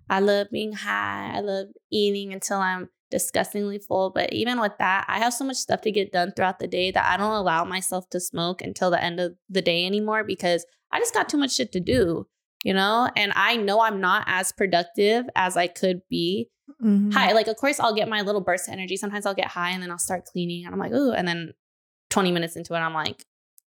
I 0.10 0.20
love 0.20 0.48
being 0.52 0.74
high. 0.74 1.32
I 1.34 1.42
love 1.42 1.68
eating 1.92 2.34
until 2.34 2.60
I'm 2.60 2.90
disgustingly 3.10 3.80
full. 3.80 4.10
But 4.10 4.34
even 4.34 4.60
with 4.60 4.74
that, 4.80 5.06
I 5.08 5.20
have 5.20 5.34
so 5.34 5.46
much 5.46 5.58
stuff 5.58 5.82
to 5.82 5.92
get 5.92 6.12
done 6.12 6.34
throughout 6.36 6.60
the 6.60 6.68
day 6.68 6.92
that 6.92 7.06
I 7.06 7.18
don't 7.18 7.32
allow 7.34 7.64
myself 7.64 8.10
to 8.12 8.20
smoke 8.20 8.62
until 8.62 8.90
the 8.92 9.04
end 9.04 9.20
of 9.20 9.36
the 9.50 9.62
day 9.62 9.86
anymore 9.86 10.24
because 10.24 10.66
I 10.92 11.00
just 11.00 11.14
got 11.14 11.30
too 11.30 11.38
much 11.38 11.56
shit 11.56 11.72
to 11.74 11.80
do, 11.80 12.28
you 12.64 12.74
know? 12.74 13.10
And 13.16 13.32
I 13.36 13.58
know 13.58 13.82
I'm 13.82 14.00
not 14.02 14.24
as 14.28 14.52
productive 14.52 15.26
as 15.36 15.58
I 15.58 15.68
could 15.68 16.02
be 16.10 16.50
Mhm. 16.84 17.14
high. 17.14 17.32
Like, 17.34 17.48
of 17.48 17.56
course, 17.58 17.80
I'll 17.80 17.96
get 17.96 18.10
my 18.10 18.22
little 18.22 18.42
burst 18.42 18.68
of 18.68 18.74
energy. 18.74 18.98
Sometimes 18.98 19.26
I'll 19.26 19.34
get 19.34 19.48
high 19.48 19.72
and 19.72 19.82
then 19.82 19.90
I'll 19.92 19.98
start 19.98 20.26
cleaning 20.26 20.66
and 20.66 20.74
I'm 20.74 20.80
like, 20.80 20.92
ooh. 20.92 21.12
And 21.12 21.28
then 21.28 21.54
20 22.10 22.32
minutes 22.32 22.56
into 22.56 22.74
it, 22.74 22.78
I'm 22.80 22.94
like, 22.94 23.26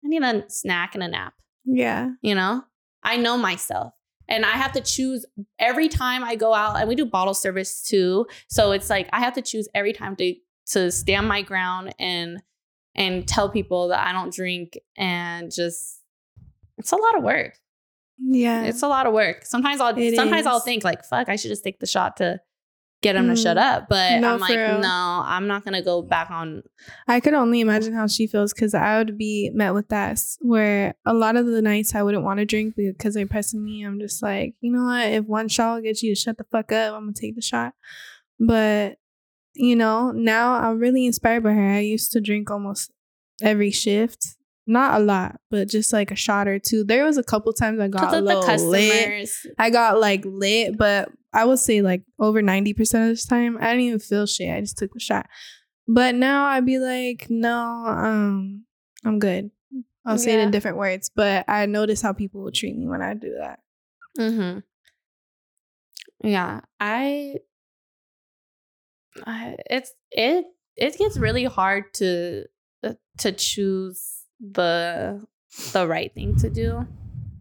I 0.04 0.08
need 0.08 0.22
a 0.22 0.44
snack 0.48 0.94
and 0.94 1.02
a 1.02 1.08
nap, 1.08 1.34
Yeah. 1.64 2.10
you 2.22 2.34
know? 2.34 2.64
I 3.02 3.16
know 3.16 3.36
myself. 3.36 3.94
And 4.28 4.44
I 4.44 4.52
have 4.52 4.72
to 4.72 4.80
choose 4.80 5.26
every 5.58 5.88
time 5.88 6.24
I 6.24 6.36
go 6.36 6.54
out, 6.54 6.76
and 6.76 6.88
we 6.88 6.94
do 6.94 7.04
bottle 7.04 7.34
service 7.34 7.82
too. 7.82 8.26
So 8.48 8.72
it's 8.72 8.88
like 8.88 9.08
I 9.12 9.20
have 9.20 9.34
to 9.34 9.42
choose 9.42 9.68
every 9.74 9.92
time 9.92 10.16
to 10.16 10.34
to 10.68 10.90
stand 10.90 11.28
my 11.28 11.42
ground 11.42 11.94
and 11.98 12.42
and 12.94 13.26
tell 13.26 13.50
people 13.50 13.88
that 13.88 14.06
I 14.06 14.12
don't 14.12 14.32
drink 14.32 14.78
and 14.96 15.52
just 15.52 16.00
it's 16.78 16.92
a 16.92 16.96
lot 16.96 17.16
of 17.16 17.22
work. 17.22 17.58
Yeah. 18.18 18.62
It's 18.62 18.82
a 18.82 18.88
lot 18.88 19.06
of 19.06 19.12
work. 19.12 19.44
Sometimes 19.44 19.80
I'll 19.80 19.96
It 19.98 20.16
sometimes 20.16 20.46
I'll 20.46 20.60
think 20.60 20.84
like, 20.84 21.04
fuck, 21.04 21.28
I 21.28 21.36
should 21.36 21.48
just 21.48 21.64
take 21.64 21.80
the 21.80 21.86
shot 21.86 22.16
to 22.18 22.40
get 23.04 23.14
him 23.16 23.28
to 23.28 23.36
shut 23.36 23.56
Mm. 23.56 23.60
up. 23.62 23.86
But 23.88 24.18
No, 24.20 24.34
I'm 24.34 24.40
like, 24.40 24.56
real. 24.56 24.80
no, 24.80 25.22
I'm 25.24 25.46
not 25.46 25.64
gonna 25.64 25.82
go 25.82 26.02
back 26.02 26.30
on. 26.30 26.62
I 27.06 27.20
could 27.20 27.34
only 27.34 27.60
imagine 27.60 27.92
how 27.94 28.06
she 28.08 28.26
feels 28.26 28.52
because 28.52 28.74
I 28.74 28.98
would 28.98 29.16
be 29.16 29.50
met 29.54 29.74
with 29.74 29.88
that 29.90 30.20
where 30.40 30.94
a 31.06 31.14
lot 31.14 31.36
of 31.36 31.46
the 31.46 31.62
nights 31.62 31.94
I 31.94 32.02
wouldn't 32.02 32.24
want 32.24 32.38
to 32.40 32.44
drink 32.44 32.74
because 32.76 33.14
they're 33.14 33.26
pressing 33.26 33.62
me. 33.64 33.84
I'm 33.84 34.00
just 34.00 34.22
like, 34.22 34.54
you 34.60 34.72
know 34.72 34.84
what? 34.84 35.06
If 35.08 35.24
one 35.26 35.48
shot 35.48 35.74
will 35.76 35.82
get 35.82 36.02
you 36.02 36.14
to 36.14 36.20
shut 36.20 36.38
the 36.38 36.44
fuck 36.50 36.72
up, 36.72 36.94
I'm 36.94 37.02
gonna 37.02 37.12
take 37.12 37.36
the 37.36 37.42
shot. 37.42 37.74
But 38.40 38.98
you 39.56 39.76
know, 39.76 40.10
now 40.10 40.54
I'm 40.54 40.80
really 40.80 41.06
inspired 41.06 41.44
by 41.44 41.52
her. 41.52 41.70
I 41.74 41.78
used 41.80 42.10
to 42.12 42.20
drink 42.20 42.50
almost 42.50 42.90
every 43.40 43.70
shift. 43.70 44.36
Not 44.66 44.98
a 45.00 45.04
lot, 45.04 45.40
but 45.50 45.68
just 45.68 45.92
like 45.92 46.10
a 46.10 46.16
shot 46.16 46.48
or 46.48 46.58
two. 46.58 46.84
There 46.84 47.04
was 47.04 47.18
a 47.18 47.22
couple 47.22 47.52
times 47.52 47.78
I 47.78 47.88
got 47.88 48.14
a 48.14 48.20
little 48.20 48.42
lit. 48.70 49.28
I 49.58 49.68
got 49.70 50.00
like 50.00 50.24
lit, 50.24 50.76
but 50.78 51.10
I 51.34 51.44
would 51.44 51.58
say 51.58 51.82
like 51.82 52.02
over 52.18 52.40
90% 52.40 52.80
of 52.80 53.08
this 53.08 53.26
time, 53.26 53.58
I 53.60 53.66
didn't 53.72 53.80
even 53.80 53.98
feel 53.98 54.26
shit. 54.26 54.54
I 54.54 54.60
just 54.60 54.78
took 54.78 54.92
the 54.92 55.00
shot. 55.00 55.26
But 55.88 56.14
now 56.14 56.46
I'd 56.46 56.64
be 56.64 56.78
like, 56.78 57.26
no, 57.28 57.58
um, 57.86 58.64
I'm 59.04 59.18
good. 59.18 59.50
I'll 60.06 60.16
say 60.18 60.34
it 60.34 60.40
in 60.40 60.50
different 60.50 60.76
words, 60.76 61.10
but 61.14 61.44
I 61.48 61.66
notice 61.66 62.00
how 62.02 62.12
people 62.12 62.42
will 62.42 62.52
treat 62.52 62.76
me 62.76 62.86
when 62.86 63.02
I 63.02 63.14
do 63.14 63.34
that. 63.38 63.58
Mm-hmm. 64.18 64.60
Yeah, 66.28 66.60
I, 66.80 67.36
I. 69.26 69.56
It's 69.70 69.92
it. 70.10 70.44
It 70.76 70.98
gets 70.98 71.16
really 71.18 71.44
hard 71.44 71.92
to 71.94 72.44
uh, 72.82 72.94
to 73.18 73.32
choose 73.32 74.24
the 74.40 75.24
the 75.72 75.86
right 75.86 76.12
thing 76.14 76.36
to 76.36 76.50
do. 76.50 76.86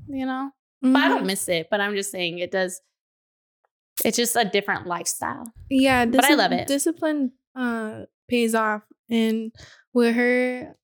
You 0.08 0.26
know, 0.26 0.52
but 0.82 0.96
I 0.98 1.08
don't 1.10 1.24
Mhm. 1.24 1.28
miss 1.28 1.48
it. 1.50 1.68
But 1.72 1.82
I'm 1.82 1.96
just 1.96 2.12
saying 2.12 2.40
it 2.40 2.52
does. 2.52 2.80
It's 4.04 4.18
just 4.18 4.36
a 4.36 4.46
different 4.46 4.88
lifestyle. 4.88 5.54
Yeah, 5.70 6.06
But 6.06 6.26
I 6.26 6.36
love 6.36 6.52
it. 6.52 6.68
Discipline 6.68 7.32
uh 7.56 8.06
pays 8.28 8.56
off, 8.56 8.84
and 9.10 9.52
with 9.94 10.16
her 10.16 10.76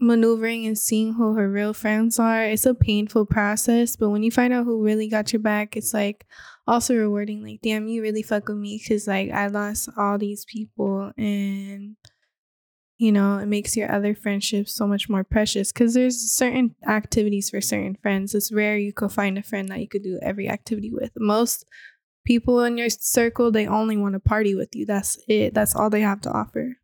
maneuvering 0.00 0.64
and 0.66 0.78
seeing 0.78 1.14
who 1.14 1.34
her 1.34 1.50
real 1.50 1.74
friends 1.74 2.18
are, 2.18 2.44
it's 2.44 2.66
a 2.66 2.74
painful 2.74 3.26
process. 3.26 3.96
But 3.96 4.10
when 4.10 4.22
you 4.22 4.30
find 4.30 4.52
out 4.52 4.64
who 4.64 4.84
really 4.84 5.08
got 5.08 5.32
your 5.32 5.40
back, 5.40 5.76
it's 5.76 5.92
like 5.92 6.26
also 6.66 6.94
rewarding. 6.94 7.42
Like, 7.42 7.60
damn, 7.62 7.88
you 7.88 8.02
really 8.02 8.22
fuck 8.22 8.48
with 8.48 8.58
me 8.58 8.80
because 8.82 9.06
like 9.06 9.30
I 9.30 9.48
lost 9.48 9.88
all 9.96 10.18
these 10.18 10.44
people, 10.44 11.12
and 11.16 11.96
you 12.98 13.12
know 13.12 13.38
it 13.38 13.46
makes 13.46 13.76
your 13.76 13.90
other 13.92 14.14
friendships 14.14 14.74
so 14.74 14.86
much 14.86 15.08
more 15.08 15.24
precious. 15.24 15.72
Because 15.72 15.94
there's 15.94 16.32
certain 16.32 16.74
activities 16.86 17.50
for 17.50 17.60
certain 17.60 17.96
friends. 18.02 18.34
It's 18.34 18.52
rare 18.52 18.76
you 18.76 18.92
could 18.92 19.12
find 19.12 19.38
a 19.38 19.42
friend 19.42 19.68
that 19.68 19.80
you 19.80 19.88
could 19.88 20.02
do 20.02 20.18
every 20.22 20.48
activity 20.48 20.90
with. 20.92 21.12
Most 21.16 21.64
people 22.28 22.62
in 22.62 22.76
your 22.76 22.90
circle 22.90 23.50
they 23.50 23.66
only 23.66 23.96
want 23.96 24.14
to 24.14 24.20
party 24.20 24.54
with 24.54 24.76
you 24.76 24.84
that's 24.86 25.18
it 25.28 25.54
that's 25.54 25.74
all 25.74 25.90
they 25.90 26.02
have 26.02 26.20
to 26.20 26.30
offer 26.30 26.76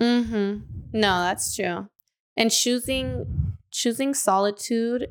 Mm-hmm. 0.00 0.58
No, 0.92 1.20
that's 1.20 1.54
true. 1.54 1.88
And 2.36 2.50
choosing 2.50 3.56
choosing 3.70 4.14
solitude 4.14 5.08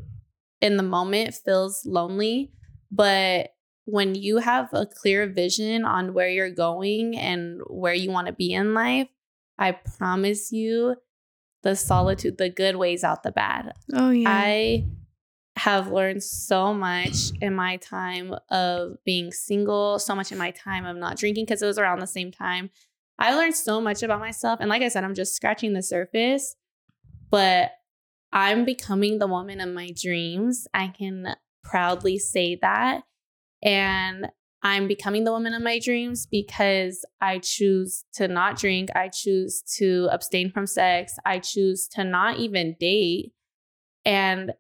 in 0.62 0.78
the 0.78 0.84
moment 0.84 1.36
feels 1.36 1.86
lonely, 1.86 2.52
but 2.92 3.50
when 3.86 4.16
you 4.16 4.38
have 4.38 4.70
a 4.74 4.86
clear 4.86 5.28
vision 5.28 5.84
on 5.84 6.14
where 6.14 6.30
you're 6.30 6.50
going 6.50 7.18
and 7.18 7.60
where 7.68 7.94
you 7.94 8.10
want 8.10 8.28
to 8.28 8.34
be 8.34 8.54
in 8.54 8.74
life, 8.74 9.10
I 9.60 9.74
promise 9.74 10.52
you 10.52 10.96
the 11.64 11.76
solitude, 11.76 12.38
the 12.38 12.50
good 12.50 12.78
weighs 12.78 13.04
out 13.04 13.24
the 13.24 13.32
bad. 13.32 13.74
oh 13.94 14.10
yeah 14.10 14.30
I 14.30 14.86
have 15.56 15.92
learned 15.92 16.24
so 16.24 16.74
much 16.74 17.32
in 17.42 17.54
my 17.54 17.78
time 17.78 18.34
of 18.50 18.98
being 19.06 19.32
single, 19.32 20.00
so 20.00 20.16
much 20.16 20.32
in 20.32 20.38
my 20.38 20.52
time 20.52 20.86
of 20.86 20.98
not 20.98 21.18
drinking 21.18 21.46
because 21.46 21.62
it 21.62 21.68
was 21.68 21.78
around 21.78 22.00
the 22.00 22.08
same 22.08 22.32
time. 22.32 22.70
I 23.20 23.36
learned 23.36 23.56
so 23.56 23.80
much 23.80 24.02
about 24.02 24.20
myself. 24.20 24.60
And 24.60 24.70
like 24.70 24.82
I 24.82 24.88
said, 24.88 25.04
I'm 25.04 25.14
just 25.14 25.36
scratching 25.36 25.74
the 25.74 25.84
surface, 25.84 26.56
but 27.30 27.72
I'm 28.32 28.66
becoming 28.66 29.20
the 29.20 29.28
woman 29.28 29.62
of 29.62 29.70
my 29.70 29.92
dreams. 29.96 30.68
I 30.74 30.88
can 30.88 31.36
proudly 31.64 32.18
say 32.18 32.58
that. 32.62 33.04
And 33.62 34.28
I'm 34.64 34.88
becoming 34.88 35.24
the 35.24 35.32
woman 35.32 35.54
of 35.54 35.62
my 35.62 35.78
dreams 35.78 36.26
because 36.26 37.06
I 37.22 37.40
choose 37.40 38.06
to 38.14 38.28
not 38.28 38.58
drink. 38.58 38.90
I 38.96 39.10
choose 39.10 39.62
to 39.78 40.10
abstain 40.12 40.52
from 40.52 40.66
sex. 40.66 41.14
I 41.26 41.40
choose 41.40 41.88
to 41.90 42.04
not 42.04 42.40
even 42.40 42.76
date. 42.80 43.34
And 44.06 44.54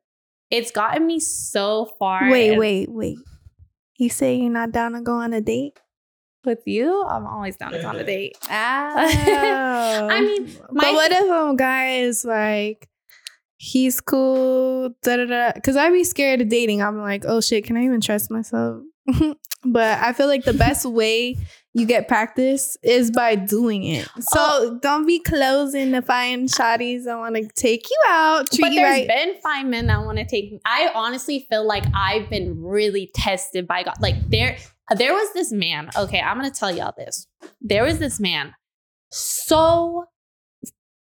it's 0.53 0.71
gotten 0.71 1.05
me 1.07 1.19
so 1.19 1.89
far. 1.99 2.29
wait 2.29 2.49
and 2.51 2.59
wait 2.59 2.89
wait 2.91 3.17
you 3.97 4.09
say 4.09 4.35
you're 4.35 4.49
not 4.51 4.71
down 4.71 4.93
to 4.93 5.01
go 5.01 5.13
on 5.13 5.33
a 5.33 5.41
date 5.41 5.79
With 6.45 6.63
you, 6.65 7.03
I'm 7.07 7.25
always 7.25 7.55
down 7.55 7.71
to 7.71 7.79
go 7.81 7.87
on 7.87 7.95
a 7.95 8.03
date. 8.13 8.35
oh. 8.43 8.49
I 8.51 10.19
mean, 10.21 10.45
my 10.71 10.83
but 10.85 10.93
what 10.93 11.11
if 11.11 11.23
a 11.25 11.55
guy 11.55 11.85
is 12.07 12.25
like 12.25 12.89
he's 13.57 14.01
cool 14.01 14.89
da 15.03 15.15
da 15.17 15.25
da 15.25 15.51
because 15.55 15.77
i'd 15.77 15.93
be 15.93 16.03
scared 16.03 16.41
of 16.41 16.49
dating 16.49 16.81
i'm 16.81 16.99
like 16.99 17.23
oh 17.25 17.39
shit 17.39 17.63
can 17.63 17.77
i 17.77 17.83
even 17.85 18.01
trust 18.01 18.29
myself 18.29 18.81
but 19.63 19.99
i 19.99 20.11
feel 20.11 20.27
like 20.27 20.43
the 20.43 20.53
best 20.53 20.85
way 20.85 21.37
you 21.75 21.85
get 21.87 22.07
practice 22.07 22.77
is 22.83 23.09
by 23.09 23.35
doing 23.35 23.83
it 23.83 24.07
so 24.19 24.39
Oh. 24.39 24.79
don't 24.81 25.07
be 25.07 25.19
closing 25.19 25.91
to 25.93 26.01
find 26.01 26.47
shotties 26.47 27.05
that 27.05 27.17
want 27.17 27.35
to 27.35 27.47
take 27.55 27.89
you 27.89 27.97
out 28.07 28.47
treat 28.51 28.61
but 28.61 28.71
you 28.73 28.79
there's 28.81 28.99
right 28.99 29.07
been 29.07 29.41
fine 29.41 29.69
men 29.69 29.87
that 29.87 30.05
want 30.05 30.19
to 30.19 30.25
take 30.25 30.51
me. 30.51 30.59
I 30.65 30.91
honestly 30.93 31.47
feel 31.49 31.65
like 31.65 31.83
I've 31.95 32.29
been 32.29 32.61
really 32.61 33.09
tested 33.15 33.67
by 33.67 33.83
God. 33.83 33.95
Like 34.01 34.15
there, 34.29 34.57
there 34.97 35.13
was 35.13 35.33
this 35.33 35.51
man. 35.51 35.89
Okay, 35.97 36.19
I'm 36.19 36.37
gonna 36.37 36.51
tell 36.51 36.71
y'all 36.75 36.93
this. 36.95 37.27
There 37.61 37.83
was 37.83 37.97
this 37.99 38.19
man. 38.19 38.53
So, 39.09 40.05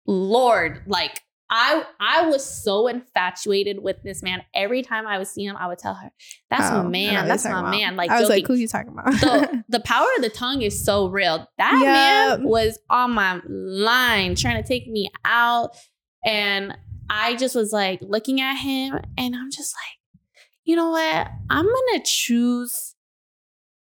Lord, 0.07 0.81
like 0.87 1.21
I, 1.49 1.83
I 1.99 2.27
was 2.27 2.43
so 2.43 2.87
infatuated 2.87 3.77
with 3.81 4.01
this 4.03 4.23
man. 4.23 4.41
Every 4.55 4.81
time 4.81 5.05
I 5.05 5.17
would 5.19 5.27
see 5.27 5.45
him, 5.45 5.55
I 5.55 5.67
would 5.67 5.77
tell 5.77 5.93
her, 5.93 6.11
"That's 6.49 6.71
Oh, 6.71 6.83
my 6.83 6.89
man. 6.89 7.27
That's 7.27 7.45
my 7.45 7.59
about. 7.59 7.69
man." 7.71 7.95
Like 7.95 8.09
i 8.09 8.19
was 8.19 8.27
joking. 8.29 8.43
like 8.43 8.47
who 8.47 8.55
you 8.55 8.67
talking 8.67 8.91
about 8.93 9.05
the 9.13 9.63
the 9.69 9.79
power 9.79 10.07
of 10.15 10.23
the 10.23 10.29
tongue 10.29 10.63
is 10.63 10.83
so 10.83 11.07
real. 11.07 11.47
That 11.59 11.79
Yep. 11.83 12.39
man 12.39 12.47
was 12.49 12.79
on 12.89 13.11
my 13.11 13.41
line 13.47 14.33
trying 14.35 14.61
to 14.61 14.67
take 14.67 14.87
me 14.87 15.09
out. 15.23 15.77
And 16.25 16.75
I 17.11 17.35
just 17.35 17.55
was 17.55 17.71
like 17.71 17.99
looking 18.01 18.41
at 18.41 18.55
him 18.55 18.99
and 19.15 19.35
I'm 19.35 19.51
just 19.51 19.75
like, 19.75 20.23
you 20.63 20.75
know 20.75 20.89
what? 20.89 21.27
I'm 21.51 21.65
gonna 21.65 22.03
choose 22.03 22.95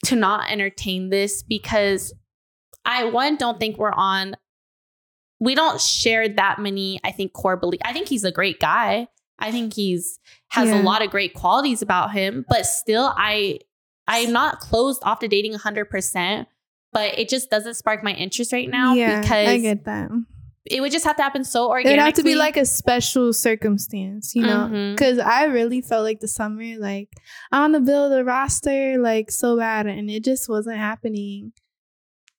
to 0.07 0.17
not 0.17 0.51
entertain 0.51 1.11
this 1.11 1.43
because 1.43 2.15
I 2.87 3.05
one 3.05 3.37
don't 3.37 3.61
think 3.61 3.77
we're 3.77 3.93
on 3.93 4.37
we 5.43 5.55
don't 5.57 5.81
share 5.81 6.29
that 6.29 6.61
many, 6.61 7.01
I 7.03 7.11
think, 7.11 7.33
core 7.33 7.57
beliefs. 7.57 7.83
I 7.85 7.93
think 7.93 8.07
he's 8.09 8.23
a 8.25 8.31
great 8.31 8.61
guy. 8.61 9.09
I 9.39 9.51
think 9.51 9.75
he's 9.75 10.21
has 10.51 10.69
Yeah. 10.69 10.81
a 10.81 10.85
lot 10.85 11.03
of 11.03 11.11
great 11.11 11.35
qualities 11.35 11.83
about 11.83 12.13
him, 12.13 12.45
but 12.49 12.65
still 12.65 13.13
I 13.17 13.59
I'm 14.07 14.33
not 14.33 14.61
closed 14.61 15.03
off 15.05 15.19
to 15.21 15.29
dating 15.29 15.55
100%, 15.55 16.47
but 16.93 17.19
it 17.19 17.29
just 17.29 17.51
doesn't 17.51 17.75
spark 17.75 18.03
my 18.05 18.13
interest 18.13 18.53
right 18.53 18.69
now 18.69 18.95
yeah 18.95 19.21
because 19.21 19.49
i 19.49 19.59
get 19.59 19.85
that 19.85 20.11
it 20.65 20.81
would 20.81 20.93
just 20.93 21.05
have 21.05 21.17
to 21.17 21.23
happen 21.23 21.43
so 21.45 21.69
organically. 21.71 21.93
It'd 21.95 22.05
have 22.05 22.15
to 22.15 22.23
be 22.23 22.37
like 22.37 22.57
a 22.57 22.65
special 22.65 23.33
circumstance, 23.33 24.33
you 24.37 24.43
know? 24.43 24.69
Mhm. 24.71 24.93
Because 24.95 25.19
I 25.19 25.47
really 25.47 25.81
felt 25.81 26.05
like 26.05 26.21
the 26.21 26.29
summer, 26.29 26.77
like, 26.79 27.09
I 27.51 27.59
want 27.59 27.75
to 27.75 27.81
build 27.81 28.13
a 28.13 28.23
roster, 28.23 28.97
like, 28.99 29.33
so 29.33 29.57
bad, 29.59 29.89
and 29.89 30.09
it 30.09 30.23
just 30.23 30.49
wasn't 30.49 30.77
happening. 30.79 31.53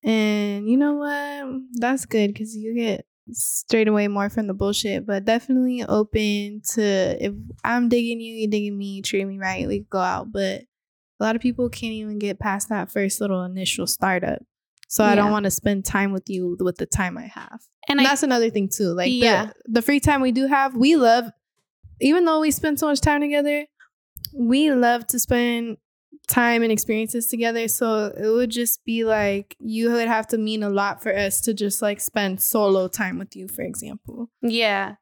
And 0.03 0.69
you 0.69 0.77
know 0.77 0.93
what? 0.95 1.61
That's 1.73 2.05
good 2.05 2.27
because 2.33 2.55
you 2.55 2.75
get 2.75 3.05
straight 3.31 3.87
away 3.87 4.07
more 4.09 4.29
from 4.29 4.47
the 4.47 4.53
bullshit, 4.53 5.05
but 5.05 5.23
definitely 5.25 5.83
open 5.83 6.61
to 6.73 7.17
if 7.25 7.33
I'm 7.63 7.87
digging 7.89 8.19
you, 8.19 8.35
you 8.35 8.47
digging 8.49 8.77
me, 8.77 9.01
treat 9.01 9.25
me 9.25 9.39
right, 9.39 9.67
we 9.67 9.79
could 9.79 9.89
go 9.89 9.99
out. 9.99 10.31
But 10.31 10.61
a 11.19 11.23
lot 11.23 11.35
of 11.35 11.41
people 11.41 11.69
can't 11.69 11.93
even 11.93 12.19
get 12.19 12.39
past 12.39 12.69
that 12.69 12.91
first 12.91 13.21
little 13.21 13.43
initial 13.43 13.87
startup. 13.87 14.39
So 14.89 15.03
I 15.03 15.15
don't 15.15 15.31
want 15.31 15.45
to 15.45 15.51
spend 15.51 15.85
time 15.85 16.11
with 16.11 16.29
you 16.29 16.55
with 16.59 16.77
the 16.77 16.85
time 16.85 17.17
I 17.17 17.23
have. 17.25 17.61
and 17.87 17.97
And 17.99 18.01
I 18.01 18.03
that's 18.03 18.21
another 18.21 18.49
thing 18.51 18.69
too. 18.69 18.93
Like 18.93 19.11
Yeah. 19.11 19.45
the, 19.65 19.79
the 19.79 19.81
free 19.81 19.99
time 19.99 20.21
we 20.21 20.31
do 20.31 20.45
have, 20.47 20.75
we 20.75 20.95
love 20.97 21.31
even 21.99 22.25
though 22.25 22.41
we 22.41 22.51
spend 22.51 22.79
so 22.79 22.87
much 22.87 23.01
time 23.01 23.21
together, 23.21 23.65
we 24.37 24.71
love 24.71 25.07
to 25.07 25.19
spend 25.19 25.77
time 26.27 26.63
and 26.63 26.71
experiences 26.71 27.27
together. 27.27 27.67
So 27.67 28.05
it 28.17 28.29
would 28.29 28.49
just 28.49 28.83
be 28.85 29.03
like 29.03 29.55
you 29.59 29.91
would 29.91 30.07
have 30.07 30.27
to 30.27 30.37
mean 30.37 30.63
a 30.63 30.69
lot 30.69 31.01
for 31.03 31.15
us 31.15 31.41
to 31.41 31.53
just 31.53 31.81
like 31.81 31.99
spend 31.99 32.41
solo 32.41 32.87
time 32.87 33.19
with 33.19 33.35
you, 33.35 33.47
for 33.47 33.61
example. 33.63 34.29
yeah. 34.41 34.95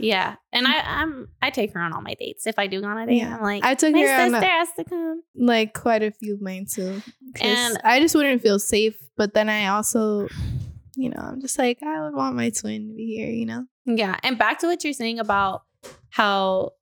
Yeah. 0.00 0.34
And 0.52 0.66
I 0.66 0.72
mm. 0.74 0.82
I'm 0.86 1.28
I 1.40 1.50
take 1.50 1.72
her 1.74 1.80
on 1.80 1.92
all 1.92 2.00
my 2.02 2.14
dates. 2.14 2.48
If 2.48 2.58
I 2.58 2.66
do 2.66 2.80
go 2.80 2.88
on 2.88 2.98
a 2.98 3.06
date, 3.06 3.18
Yeah. 3.18 3.36
I'm 3.36 3.42
like 3.42 3.62
I 3.62 3.74
took 3.76 3.92
my 3.92 4.00
her 4.00 4.22
on 4.24 4.30
sister 4.32 4.44
a- 4.44 4.48
has 4.48 4.68
to 4.78 4.84
come. 4.84 5.22
Like 5.36 5.72
quite 5.72 6.02
a 6.02 6.10
few 6.10 6.34
of 6.34 6.42
mine 6.42 6.66
too. 6.68 7.00
And- 7.40 7.78
I 7.84 8.00
just 8.00 8.12
wouldn't 8.16 8.42
feel 8.42 8.58
safe. 8.58 8.96
But 9.16 9.34
then 9.34 9.48
I 9.48 9.68
also, 9.68 10.26
you 10.96 11.10
know, 11.10 11.20
I'm 11.22 11.40
just 11.40 11.56
like, 11.60 11.78
I 11.84 12.02
would 12.02 12.14
want 12.16 12.34
my 12.34 12.50
twin 12.50 12.88
to 12.88 12.94
be 12.94 13.14
here, 13.16 13.28
you 13.30 13.46
know? 13.46 13.66
Yeah. 13.86 14.18
And 14.24 14.36
back 14.36 14.58
to 14.60 14.66
what 14.66 14.82
you're 14.82 14.92
saying 14.94 15.20
about 15.20 15.62
how, 16.10 16.72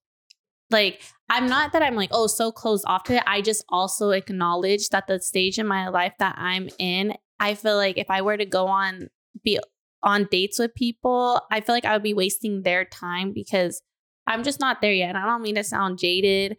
like, 0.73 1.03
I'm 1.29 1.47
not 1.47 1.73
that 1.73 1.83
I'm 1.83 1.95
like, 1.95 2.11
oh, 2.13 2.27
so 2.27 2.51
closed 2.53 2.85
off 2.87 3.05
to 3.05 3.17
it. 3.17 3.23
I 3.27 3.41
just 3.41 3.65
also 3.69 4.11
acknowledge 4.11 4.89
that 4.91 5.07
the 5.07 5.21
stage 5.21 5.59
in 5.59 5.67
my 5.67 5.89
life 5.89 6.15
that 6.19 6.35
I'm 6.37 6.69
in, 6.79 7.15
I 7.41 7.55
feel 7.55 7.77
like 7.77 7.99
if 7.99 8.11
I 8.11 8.23
were 8.23 8.37
to 8.37 8.45
go 8.45 8.67
on, 8.67 9.09
be 9.45 9.59
on 10.03 10.29
dates 10.31 10.59
with 10.59 10.75
people, 10.75 11.41
I 11.51 11.61
feel 11.61 11.75
like 11.75 11.85
I 11.85 11.93
would 11.93 12.03
be 12.03 12.15
wasting 12.15 12.63
their 12.63 12.85
time 12.85 13.33
because 13.33 13.83
I'm 14.27 14.43
just 14.43 14.61
not 14.61 14.81
there 14.81 14.93
yet. 14.93 15.11
And 15.11 15.19
I 15.19 15.25
don't 15.25 15.43
mean 15.43 15.55
to 15.55 15.65
sound 15.65 15.99
jaded, 15.99 16.57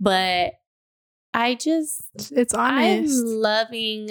but 0.00 0.54
I 1.34 1.54
just, 1.54 2.32
It's 2.32 2.54
honest. 2.54 3.18
I'm 3.18 3.26
loving 3.26 4.08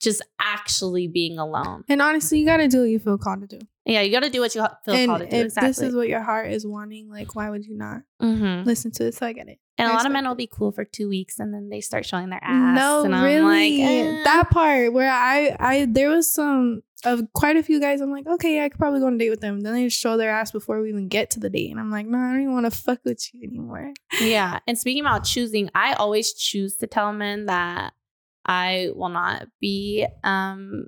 just 0.00 0.22
actually 0.40 1.06
being 1.08 1.38
alone. 1.38 1.84
and 1.88 2.02
honestly, 2.02 2.38
you 2.38 2.46
gotta 2.46 2.68
do 2.68 2.80
what 2.80 2.90
you 2.90 2.98
feel 2.98 3.18
called 3.18 3.48
to 3.48 3.58
do. 3.58 3.66
Yeah, 3.86 4.00
you 4.00 4.10
got 4.10 4.22
to 4.22 4.30
do 4.30 4.40
what 4.40 4.54
you 4.54 4.64
feel 4.84 4.94
and 4.94 5.08
called 5.10 5.20
to 5.22 5.28
do. 5.28 5.36
if 5.36 5.44
Exactly. 5.46 5.68
this 5.68 5.78
is 5.80 5.94
what 5.94 6.08
your 6.08 6.22
heart 6.22 6.50
is 6.50 6.66
wanting, 6.66 7.10
like 7.10 7.34
why 7.34 7.50
would 7.50 7.64
you 7.66 7.76
not 7.76 8.02
Mhm. 8.22 8.64
listen 8.64 8.90
to 8.92 9.06
it? 9.06 9.14
So 9.14 9.26
I 9.26 9.32
get 9.32 9.48
it. 9.48 9.58
And 9.76 9.88
I 9.88 9.92
a 9.92 9.94
lot 9.96 10.06
of 10.06 10.12
men 10.12 10.26
will 10.26 10.34
be 10.36 10.46
cool 10.46 10.72
for 10.72 10.84
two 10.84 11.08
weeks 11.08 11.38
and 11.38 11.52
then 11.52 11.68
they 11.68 11.80
start 11.80 12.06
showing 12.06 12.30
their 12.30 12.42
ass. 12.42 12.76
No, 12.78 13.04
and 13.04 13.14
I'm 13.14 13.24
really, 13.24 13.78
like, 13.80 13.88
eh. 13.90 14.22
that 14.24 14.50
part 14.50 14.92
where 14.92 15.10
I, 15.10 15.56
I, 15.58 15.84
there 15.86 16.08
was 16.10 16.32
some 16.32 16.82
of 17.04 17.20
quite 17.34 17.56
a 17.58 17.62
few 17.62 17.78
guys, 17.80 18.00
I'm 18.00 18.10
like, 18.10 18.26
okay, 18.26 18.64
I 18.64 18.68
could 18.70 18.78
probably 18.78 19.00
go 19.00 19.06
on 19.08 19.16
a 19.16 19.18
date 19.18 19.28
with 19.30 19.40
them. 19.40 19.60
Then 19.60 19.74
they 19.74 19.88
show 19.90 20.16
their 20.16 20.30
ass 20.30 20.52
before 20.52 20.80
we 20.80 20.88
even 20.88 21.08
get 21.08 21.28
to 21.32 21.40
the 21.40 21.50
date. 21.50 21.70
And 21.70 21.78
I'm 21.78 21.90
like, 21.90 22.06
no, 22.06 22.16
I 22.16 22.30
don't 22.32 22.40
even 22.42 22.54
want 22.54 22.64
to 22.64 22.70
fuck 22.70 23.00
with 23.04 23.20
you 23.34 23.42
anymore. 23.46 23.92
Yeah. 24.20 24.60
And 24.66 24.78
speaking 24.78 25.02
about 25.02 25.24
choosing, 25.24 25.68
I 25.74 25.92
always 25.94 26.32
choose 26.32 26.76
to 26.76 26.86
tell 26.86 27.12
men 27.12 27.46
that 27.46 27.92
I 28.46 28.90
will 28.94 29.08
not 29.10 29.48
be 29.60 30.06
um 30.22 30.86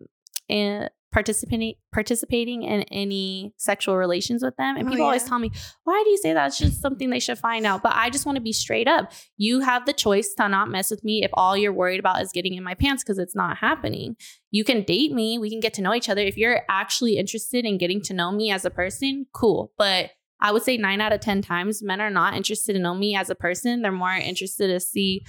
in 0.49 0.89
participating 1.17 1.73
participating 1.95 2.63
in 2.63 2.83
any 2.93 3.55
sexual 3.57 3.97
relations 3.97 4.43
with 4.43 4.55
them. 4.57 4.77
And 4.77 4.87
Oh, 4.87 4.91
people 4.91 5.07
always 5.07 5.25
tell 5.25 5.39
me, 5.39 5.51
why 5.85 6.03
do 6.05 6.11
you 6.11 6.19
say 6.19 6.35
that? 6.35 6.49
It's 6.49 6.59
just 6.59 6.83
something 6.83 7.09
they 7.09 7.21
should 7.21 7.39
find 7.39 7.65
out. 7.65 7.83
But 7.83 7.93
I 7.95 8.11
just 8.11 8.27
want 8.27 8.37
to 8.37 8.43
be 8.43 8.53
straight 8.53 8.87
up. 8.87 9.11
You 9.39 9.61
have 9.61 9.87
the 9.87 9.95
choice 9.95 10.35
to 10.35 10.47
not 10.47 10.69
mess 10.69 10.91
with 10.91 11.03
me 11.03 11.25
if 11.25 11.31
all 11.33 11.57
you're 11.57 11.73
worried 11.73 12.01
about 12.01 12.21
is 12.21 12.33
getting 12.33 12.53
in 12.53 12.63
my 12.63 12.75
pants 12.75 13.03
because 13.03 13.17
it's 13.19 13.35
not 13.35 13.57
happening. 13.57 14.17
You 14.51 14.63
can 14.63 14.83
date 14.83 15.13
me, 15.13 15.39
we 15.39 15.49
can 15.49 15.61
get 15.61 15.73
to 15.75 15.81
know 15.83 15.95
each 15.95 16.11
other. 16.11 16.21
If 16.21 16.37
you're 16.37 16.61
actually 16.69 17.17
interested 17.17 17.65
in 17.65 17.79
getting 17.79 18.03
to 18.03 18.13
know 18.13 18.31
me 18.31 18.51
as 18.51 18.67
a 18.67 18.71
person, 18.71 19.25
cool. 19.33 19.73
But 19.79 20.11
I 20.43 20.53
would 20.53 20.65
say 20.65 20.77
nine 20.77 21.01
out 21.01 21.15
of 21.15 21.21
10 21.21 21.41
times 21.41 21.83
men 21.83 22.03
are 22.03 22.11
not 22.11 22.35
interested 22.35 22.77
in 22.77 22.83
know 22.83 22.95
me 22.95 23.17
as 23.17 23.31
a 23.31 23.35
person. 23.35 23.81
They're 23.81 23.91
more 23.91 24.13
interested 24.13 24.67
to 24.67 24.81
see 24.81 25.25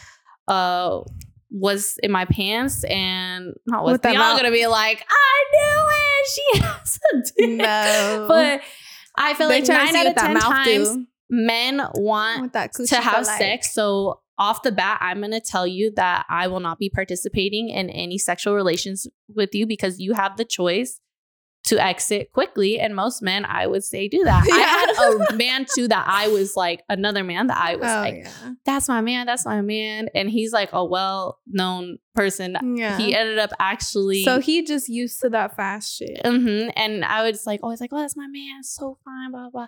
uh 0.49 0.99
what's 1.49 1.97
in 2.03 2.11
my 2.11 2.25
pants 2.25 2.83
and 2.85 3.53
not 3.65 3.85
With 3.85 4.01
that 4.01 4.13
y'all 4.13 4.21
mouth. 4.21 4.37
gonna 4.39 4.51
be 4.51 4.67
like, 4.67 5.03
I 5.09 5.43
knew 5.53 5.87
it. 5.89 6.27
She 6.27 6.59
has 6.61 6.99
a 7.13 7.17
dick. 7.47 7.57
No. 7.57 8.25
But 8.27 8.61
I 9.15 9.33
feel 9.33 9.47
They 9.47 9.61
like 9.61 9.69
nine 9.69 9.95
out 9.95 10.05
of 10.07 10.15
that 10.15 10.21
10 10.25 10.33
mouth 10.33 10.43
times 10.43 10.89
do. 10.89 11.05
men 11.29 11.81
want 11.95 12.53
to 12.53 12.95
have 13.01 13.25
like. 13.25 13.37
sex. 13.37 13.73
So 13.73 14.21
off 14.37 14.61
the 14.61 14.71
bat, 14.71 14.99
I'm 15.01 15.19
going 15.19 15.31
to 15.31 15.39
tell 15.41 15.65
you 15.65 15.91
that 15.95 16.25
I 16.29 16.47
will 16.47 16.59
not 16.59 16.77
be 16.77 16.89
participating 16.89 17.69
in 17.69 17.89
any 17.89 18.19
sexual 18.19 18.53
relations 18.53 19.07
with 19.33 19.55
you 19.55 19.65
because 19.65 19.99
you 19.99 20.13
have 20.13 20.37
the 20.37 20.45
choice 20.45 20.99
to 21.67 21.81
exit 21.83 22.31
quickly. 22.33 22.79
And 22.79 22.95
most 22.95 23.21
men, 23.21 23.45
I 23.45 23.67
would 23.67 23.83
say, 23.83 24.07
do 24.07 24.23
that. 24.23 24.43
I 24.51 24.57
had 24.57 25.31
a 25.31 25.35
man 25.37 25.65
too 25.75 25.87
that 25.87 26.05
I 26.07 26.27
was 26.27 26.55
like, 26.55 26.83
another 26.89 27.23
man 27.23 27.47
that 27.47 27.57
I 27.57 27.75
was 27.75 27.85
Oh, 27.89 27.99
like, 28.01 28.15
yeah. 28.15 28.53
that's 28.65 28.87
my 28.89 29.01
man, 29.01 29.25
that's 29.25 29.45
my 29.45 29.61
man. 29.61 30.09
And 30.15 30.29
he's 30.29 30.51
like 30.51 30.69
a 30.73 30.83
well 30.83 31.39
known 31.47 31.99
person. 32.15 32.57
Yeah. 32.75 32.97
He 32.97 33.15
ended 33.15 33.37
up 33.39 33.51
actually. 33.59 34.23
so 34.23 34.39
he 34.39 34.63
just 34.63 34.89
used 34.89 35.21
to 35.21 35.29
that 35.29 35.55
fast 35.55 35.95
shit. 35.97 36.19
hmm 36.25 36.69
And 36.75 37.05
I 37.05 37.29
was 37.29 37.45
like, 37.45 37.59
always 37.63 37.79
like, 37.81 37.91
oh, 37.93 37.99
that's 37.99 38.17
my 38.17 38.27
man. 38.27 38.63
So 38.63 38.97
fine, 39.05 39.31
blah, 39.31 39.49
blah. 39.49 39.67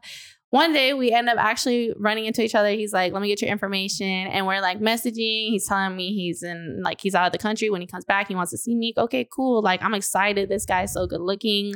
One 0.52 0.74
day 0.74 0.94
we 0.94 1.12
end 1.12 1.30
up 1.30 1.38
actually 1.38 1.94
running 1.98 2.26
into 2.26 2.44
each 2.44 2.56
other. 2.56 2.70
He's 2.72 2.92
like, 2.92 3.14
let 3.14 3.22
me 3.22 3.28
get 3.28 3.42
your 3.42 3.52
information. 3.52 4.08
And 4.08 4.48
we're 4.48 4.62
like 4.62 4.80
messaging. 4.80 5.50
He's 5.50 5.68
telling 5.68 5.96
me 5.96 6.14
he's 6.14 6.42
in, 6.42 6.82
like, 6.84 7.00
he's 7.02 7.14
out 7.14 7.28
of 7.28 7.32
the 7.32 7.38
country. 7.38 7.70
When 7.70 7.82
he 7.82 7.88
comes 7.88 8.06
back, 8.06 8.30
he 8.30 8.36
wants 8.36 8.52
to 8.52 8.58
see 8.58 8.76
me. 8.76 8.94
Okay, 8.98 9.28
cool. 9.32 9.62
Like, 9.62 9.84
I'm 9.84 9.94
excited. 9.94 10.50
This 10.50 10.66
guy's 10.66 10.94
so 10.94 11.06
good 11.06 11.22
looking. 11.22 11.76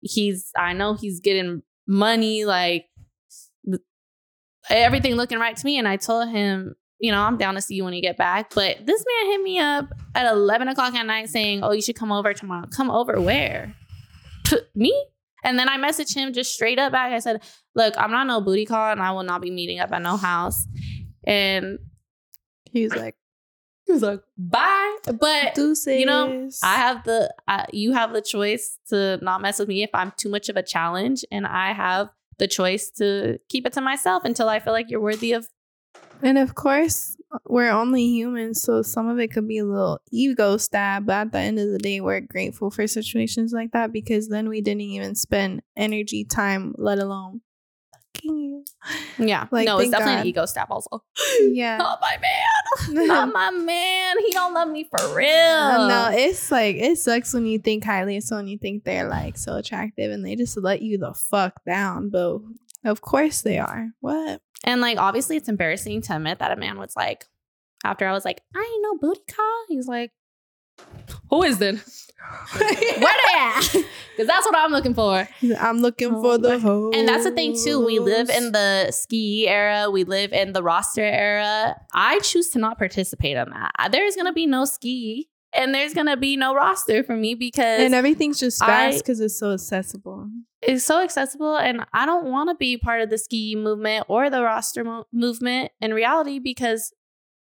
He's, 0.00 0.50
I 0.56 0.72
know 0.72 0.94
he's 0.94 1.20
getting 1.20 1.62
money. 1.86 2.46
Like, 2.46 2.86
everything 4.70 5.14
looking 5.14 5.38
right 5.38 5.56
to 5.56 5.64
me. 5.66 5.78
And 5.78 5.86
I 5.86 5.96
told 5.96 6.30
him, 6.30 6.74
you 6.98 7.12
know, 7.12 7.20
I'm 7.20 7.36
down 7.36 7.54
to 7.54 7.60
see 7.60 7.74
you 7.74 7.84
when 7.84 7.92
you 7.92 8.00
get 8.00 8.16
back. 8.16 8.54
But 8.54 8.86
this 8.86 9.04
man 9.04 9.32
hit 9.32 9.42
me 9.42 9.58
up 9.58 9.92
at 10.14 10.26
11 10.32 10.68
o'clock 10.68 10.94
at 10.94 11.04
night 11.04 11.28
saying, 11.28 11.62
oh, 11.62 11.72
you 11.72 11.82
should 11.82 11.96
come 11.96 12.12
over 12.12 12.32
tomorrow. 12.32 12.66
Come 12.74 12.90
over 12.90 13.20
where? 13.20 13.74
me. 14.74 15.04
And 15.44 15.58
then 15.58 15.68
I 15.68 15.76
messaged 15.78 16.14
him 16.14 16.32
just 16.32 16.52
straight 16.52 16.78
up 16.78 16.92
back. 16.92 17.12
I 17.12 17.18
said, 17.18 17.42
Look, 17.74 17.94
I'm 17.96 18.10
not 18.10 18.26
no 18.26 18.40
booty 18.40 18.66
call 18.66 18.90
and 18.90 19.00
I 19.00 19.12
will 19.12 19.22
not 19.22 19.40
be 19.42 19.50
meeting 19.50 19.78
up 19.80 19.92
at 19.92 20.02
no 20.02 20.16
house. 20.16 20.66
And 21.24 21.78
He 22.70 22.84
was 22.84 22.94
like, 22.94 23.16
he 23.86 23.92
was 23.92 24.02
like, 24.02 24.20
Bye. 24.36 24.96
But 25.04 25.54
deuces. 25.54 26.00
you 26.00 26.06
know, 26.06 26.48
I 26.62 26.76
have 26.76 27.04
the, 27.04 27.32
uh, 27.46 27.64
you 27.72 27.92
have 27.92 28.12
the 28.12 28.22
choice 28.22 28.78
to 28.88 29.18
not 29.22 29.40
mess 29.40 29.58
with 29.58 29.68
me 29.68 29.82
if 29.82 29.90
I'm 29.94 30.12
too 30.16 30.28
much 30.28 30.48
of 30.48 30.56
a 30.56 30.62
challenge. 30.62 31.24
And 31.30 31.46
I 31.46 31.72
have 31.72 32.08
the 32.38 32.48
choice 32.48 32.90
to 32.92 33.38
keep 33.48 33.66
it 33.66 33.72
to 33.74 33.80
myself 33.80 34.24
until 34.24 34.48
I 34.48 34.58
feel 34.58 34.72
like 34.72 34.90
you're 34.90 35.00
worthy 35.00 35.32
of. 35.32 35.46
And 36.22 36.38
of 36.38 36.54
course, 36.54 37.15
we're 37.46 37.70
only 37.70 38.04
humans, 38.04 38.62
so 38.62 38.82
some 38.82 39.08
of 39.08 39.18
it 39.18 39.32
could 39.32 39.48
be 39.48 39.58
a 39.58 39.64
little 39.64 40.00
ego 40.12 40.56
stab. 40.56 41.06
But 41.06 41.12
at 41.14 41.32
the 41.32 41.38
end 41.38 41.58
of 41.58 41.70
the 41.70 41.78
day, 41.78 42.00
we're 42.00 42.20
grateful 42.20 42.70
for 42.70 42.86
situations 42.86 43.52
like 43.52 43.72
that 43.72 43.92
because 43.92 44.28
then 44.28 44.48
we 44.48 44.60
didn't 44.60 44.82
even 44.82 45.14
spend 45.14 45.62
energy, 45.76 46.24
time, 46.24 46.74
let 46.78 46.98
alone 46.98 47.40
fucking 48.16 48.38
you. 48.38 48.64
Yeah. 49.18 49.46
Like, 49.50 49.66
no, 49.66 49.78
it's 49.78 49.90
definitely 49.90 50.14
God. 50.14 50.20
an 50.20 50.26
ego 50.26 50.46
stab 50.46 50.68
also. 50.70 51.02
Yeah. 51.40 51.76
Not 51.78 52.00
my 52.00 52.18
man. 52.20 53.06
Not 53.06 53.28
my 53.32 53.50
man. 53.50 54.16
He 54.24 54.32
don't 54.32 54.54
love 54.54 54.68
me 54.68 54.88
for 54.88 55.14
real. 55.14 55.88
no, 55.88 56.10
it's 56.12 56.50
like 56.50 56.76
it 56.76 56.98
sucks 56.98 57.32
when 57.32 57.46
you 57.46 57.58
think 57.58 57.84
highly 57.84 58.16
of 58.16 58.22
someone 58.22 58.48
you 58.48 58.58
think 58.58 58.84
they're 58.84 59.08
like 59.08 59.36
so 59.36 59.56
attractive 59.56 60.10
and 60.10 60.24
they 60.24 60.36
just 60.36 60.56
let 60.56 60.82
you 60.82 60.98
the 60.98 61.14
fuck 61.14 61.64
down. 61.64 62.10
But 62.10 62.38
of 62.86 63.00
course 63.00 63.42
they 63.42 63.58
are. 63.58 63.88
What? 64.00 64.40
And 64.64 64.80
like 64.80 64.98
obviously 64.98 65.36
it's 65.36 65.48
embarrassing 65.48 66.02
to 66.02 66.16
admit 66.16 66.38
that 66.38 66.50
a 66.52 66.56
man 66.56 66.78
was 66.78 66.94
like, 66.96 67.24
after 67.84 68.06
I 68.06 68.12
was 68.12 68.24
like, 68.24 68.40
I 68.54 68.58
ain't 68.74 68.82
no 68.82 68.98
booty 69.08 69.20
call. 69.32 69.64
He's 69.68 69.86
like, 69.86 70.12
Who 71.30 71.42
is 71.42 71.58
then? 71.58 71.76
Where 72.56 72.68
they 72.72 72.98
at? 73.38 73.60
Because 73.72 74.26
that's 74.26 74.46
what 74.46 74.56
I'm 74.56 74.72
looking 74.72 74.94
for. 74.94 75.28
I'm 75.60 75.78
looking 75.78 76.14
Oh, 76.14 76.22
for 76.22 76.38
the 76.38 76.48
but- 76.50 76.60
hoe. 76.60 76.90
And 76.94 77.06
that's 77.08 77.24
the 77.24 77.30
thing 77.30 77.56
too. 77.62 77.84
We 77.84 77.98
live 77.98 78.28
in 78.30 78.52
the 78.52 78.90
ski 78.90 79.46
era. 79.48 79.90
We 79.90 80.04
live 80.04 80.32
in 80.32 80.52
the 80.52 80.62
roster 80.62 81.02
era. 81.04 81.76
I 81.94 82.18
choose 82.20 82.48
to 82.50 82.58
not 82.58 82.78
participate 82.78 83.36
in 83.36 83.50
that. 83.50 83.90
There's 83.92 84.16
gonna 84.16 84.32
be 84.32 84.46
no 84.46 84.64
ski 84.64 85.28
and 85.52 85.74
there's 85.74 85.94
gonna 85.94 86.16
be 86.16 86.36
no 86.36 86.54
roster 86.54 87.04
for 87.04 87.16
me 87.16 87.34
because 87.34 87.80
and 87.82 87.94
everything's 87.94 88.40
just 88.40 88.58
fast 88.64 88.98
because 88.98 89.20
it's 89.20 89.38
so 89.38 89.52
accessible. 89.52 90.28
It's 90.62 90.84
so 90.84 91.02
accessible 91.02 91.56
and 91.56 91.84
I 91.92 92.06
don't 92.06 92.30
want 92.30 92.48
to 92.50 92.54
be 92.54 92.78
part 92.78 93.02
of 93.02 93.10
the 93.10 93.18
ski 93.18 93.54
movement 93.54 94.06
or 94.08 94.30
the 94.30 94.42
roster 94.42 94.84
mo- 94.84 95.06
movement 95.12 95.70
in 95.80 95.92
reality 95.92 96.38
because 96.38 96.92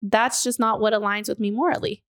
that's 0.02 0.42
just 0.42 0.58
not 0.58 0.80
what 0.80 0.92
aligns 0.92 1.28
with 1.28 1.40
me 1.40 1.50
morally. 1.50 2.02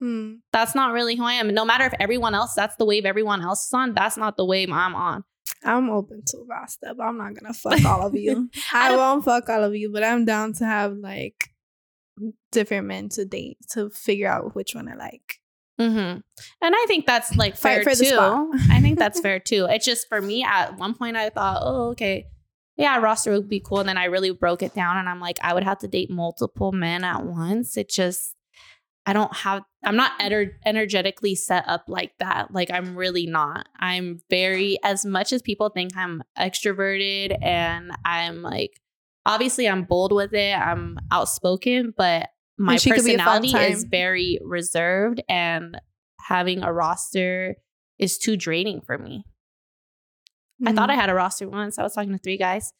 Hmm. 0.00 0.34
That's 0.52 0.74
not 0.74 0.92
really 0.92 1.16
who 1.16 1.24
I 1.24 1.34
am. 1.34 1.52
No 1.54 1.64
matter 1.64 1.84
if 1.84 1.94
everyone 1.98 2.34
else, 2.34 2.52
that's 2.54 2.76
the 2.76 2.84
wave 2.84 3.06
everyone 3.06 3.40
else 3.42 3.66
is 3.66 3.72
on, 3.72 3.94
that's 3.94 4.16
not 4.16 4.36
the 4.36 4.44
wave 4.44 4.70
I'm 4.70 4.94
on. 4.94 5.24
I'm 5.64 5.90
open 5.90 6.22
to 6.26 6.44
roster, 6.48 6.92
but 6.94 7.02
I'm 7.04 7.16
not 7.16 7.34
gonna 7.34 7.54
fuck 7.54 7.84
all 7.84 8.06
of 8.06 8.14
you. 8.14 8.50
I 8.72 8.92
I 8.92 8.96
won't 8.96 9.24
fuck 9.24 9.48
all 9.48 9.64
of 9.64 9.74
you, 9.74 9.90
but 9.90 10.04
I'm 10.04 10.24
down 10.24 10.52
to 10.54 10.66
have 10.66 10.92
like 10.96 11.50
different 12.52 12.86
men 12.86 13.08
to 13.10 13.24
date 13.24 13.58
to 13.70 13.90
figure 13.90 14.28
out 14.28 14.54
which 14.54 14.74
one 14.74 14.88
I 14.88 14.96
like. 14.96 15.40
Hmm 15.78 15.84
And 15.84 16.22
I 16.62 16.84
think 16.86 17.06
that's 17.06 17.36
like 17.36 17.56
fair 17.56 17.84
too. 18.10 18.16
I 18.70 18.80
think 18.80 18.98
that's 18.98 19.20
fair 19.20 19.38
too. 19.40 19.66
It's 19.68 19.84
just 19.84 20.08
for 20.08 20.20
me, 20.20 20.42
at 20.44 20.76
one 20.78 20.94
point, 20.94 21.16
I 21.16 21.30
thought, 21.30 21.60
oh, 21.62 21.90
okay. 21.90 22.26
Yeah, 22.78 22.98
roster 22.98 23.32
would 23.32 23.48
be 23.48 23.60
cool. 23.60 23.80
And 23.80 23.88
then 23.88 23.96
I 23.98 24.04
really 24.04 24.30
broke 24.32 24.62
it 24.62 24.74
down 24.74 24.98
and 24.98 25.08
I'm 25.08 25.20
like, 25.20 25.38
I 25.40 25.54
would 25.54 25.64
have 25.64 25.78
to 25.78 25.88
date 25.88 26.10
multiple 26.10 26.72
men 26.72 27.04
at 27.04 27.24
once. 27.24 27.76
It 27.78 27.88
just, 27.88 28.34
I 29.06 29.14
don't 29.14 29.34
have, 29.34 29.62
I'm 29.82 29.96
not 29.96 30.18
ener- 30.18 30.52
energetically 30.66 31.36
set 31.36 31.64
up 31.66 31.84
like 31.88 32.12
that. 32.18 32.52
Like, 32.52 32.70
I'm 32.70 32.94
really 32.96 33.26
not. 33.26 33.66
I'm 33.78 34.20
very, 34.28 34.78
as 34.82 35.06
much 35.06 35.32
as 35.32 35.40
people 35.40 35.70
think 35.70 35.96
I'm 35.96 36.22
extroverted 36.38 37.36
and 37.42 37.92
I'm 38.04 38.42
like, 38.42 38.78
obviously, 39.24 39.68
I'm 39.68 39.84
bold 39.84 40.12
with 40.12 40.34
it, 40.34 40.52
I'm 40.54 40.98
outspoken, 41.10 41.94
but 41.96 42.28
my 42.58 42.76
she 42.76 42.90
could 42.90 43.04
be 43.04 43.14
a 43.14 43.18
fun 43.18 43.42
personality 43.42 43.72
is 43.72 43.84
very 43.84 44.38
reserved 44.42 45.22
and 45.28 45.78
having 46.20 46.62
a 46.62 46.72
roster 46.72 47.56
is 47.98 48.18
too 48.18 48.36
draining 48.36 48.80
for 48.80 48.98
me. 48.98 49.24
I 50.64 50.72
thought 50.72 50.88
I 50.90 50.94
Mm. 50.94 51.00
had 51.00 51.10
a 51.10 51.14
roster 51.14 51.48
once. 51.48 51.78
I 51.78 51.82
was 51.82 51.94
talking 51.94 52.12
to 52.12 52.18
three 52.18 52.38
guys 52.38 52.72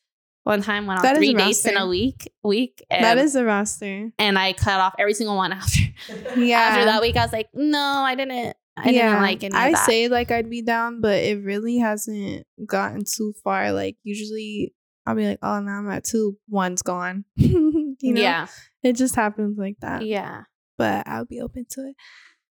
one 0.44 0.62
time, 0.62 0.86
went 0.86 1.00
on 1.00 1.02
That 1.04 1.16
three 1.16 1.34
dates 1.34 1.66
in 1.66 1.76
a 1.76 1.86
week, 1.86 2.32
week, 2.42 2.82
and, 2.90 3.04
that 3.04 3.18
is 3.18 3.34
a 3.34 3.44
roster. 3.44 4.10
and 4.18 4.38
I 4.38 4.52
cut 4.54 4.80
off 4.80 4.94
every 4.98 5.12
single 5.14 5.36
one 5.36 5.52
after. 5.52 5.80
Yeah. 6.36 6.58
After 6.60 6.84
that 6.86 7.02
week, 7.02 7.16
I 7.16 7.22
was 7.24 7.32
like, 7.32 7.48
no, 7.52 7.78
I 7.78 8.14
didn't. 8.14 8.56
I 8.78 8.92
didn't 8.92 9.22
like 9.22 9.42
any 9.42 9.54
I 9.54 9.72
say 9.72 10.08
like 10.08 10.30
I'd 10.30 10.50
be 10.50 10.60
down, 10.60 11.00
but 11.00 11.22
it 11.22 11.42
really 11.42 11.78
hasn't 11.78 12.46
gotten 12.66 13.04
too 13.04 13.32
far. 13.42 13.72
Like 13.72 13.96
usually 14.02 14.74
I'll 15.06 15.14
be 15.14 15.26
like, 15.26 15.38
oh, 15.42 15.60
now 15.60 15.78
I'm 15.78 15.90
at 15.90 16.04
two, 16.04 16.36
one's 16.48 16.82
gone. 16.82 17.24
you 17.36 17.96
know, 18.02 18.20
yeah, 18.20 18.46
it 18.86 18.96
just 18.96 19.14
happens 19.16 19.58
like 19.58 19.76
that. 19.80 20.02
yeah. 20.02 20.42
But 20.78 21.08
I'll 21.08 21.24
be 21.24 21.40
open 21.40 21.64
to 21.70 21.80
it. 21.88 21.96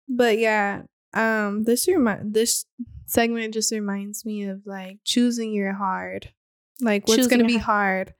But 0.10 0.40
yeah, 0.40 0.84
um, 1.14 1.64
this 1.64 1.88
remi- 1.88 2.24
this 2.24 2.66
segment 3.06 3.54
just 3.54 3.72
reminds 3.72 4.26
me 4.26 4.44
of 4.46 4.62
like 4.66 5.00
choosing 5.04 5.54
your 5.54 5.74
hard. 5.74 6.32
Like 6.82 7.08
what's 7.08 7.18
Choosing 7.18 7.40
gonna 7.40 7.48
be 7.48 7.58
hard. 7.58 8.14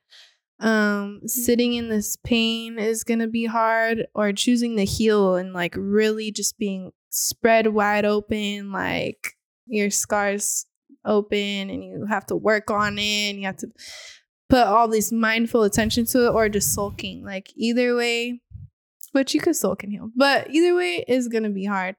Um, 0.60 1.22
sitting 1.26 1.74
in 1.74 1.90
this 1.90 2.18
pain 2.24 2.80
is 2.80 3.04
gonna 3.04 3.28
be 3.28 3.46
hard, 3.46 4.08
or 4.16 4.34
choosing 4.34 4.78
to 4.78 4.86
heal 4.86 5.36
and 5.36 5.54
like 5.54 5.76
really 5.78 6.32
just 6.32 6.58
being 6.58 6.92
spread 7.10 7.68
wide 7.68 8.06
open, 8.06 8.72
like 8.72 9.36
your 9.66 9.90
scars 9.90 10.66
open, 11.06 11.70
and 11.70 11.84
you 11.84 12.06
have 12.10 12.26
to 12.28 12.36
work 12.36 12.70
on 12.72 12.98
it, 12.98 13.30
and 13.30 13.40
you 13.40 13.46
have 13.46 13.58
to 13.58 13.68
put 14.50 14.66
all 14.66 14.88
this 14.88 15.12
mindful 15.12 15.64
attention 15.64 16.06
to 16.08 16.28
it, 16.28 16.32
or 16.32 16.50
just 16.50 16.74
sulking. 16.74 17.24
Like 17.24 17.52
either 17.56 17.96
way, 17.96 18.42
but 19.14 19.34
you 19.34 19.40
could 19.40 19.56
sulk 19.56 19.84
and 19.84 19.92
heal. 19.92 20.10
But 20.16 20.50
either 20.50 20.76
way 20.76 21.04
is 21.08 21.28
gonna 21.28 21.50
be 21.50 21.66
hard. 21.66 21.96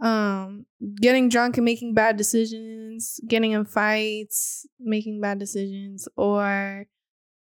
um 0.00 0.66
getting 1.00 1.28
drunk 1.28 1.56
and 1.58 1.64
making 1.64 1.94
bad 1.94 2.16
decisions, 2.16 3.20
getting 3.28 3.52
in 3.52 3.64
fights, 3.64 4.66
making 4.80 5.20
bad 5.20 5.38
decisions, 5.38 6.08
or 6.16 6.86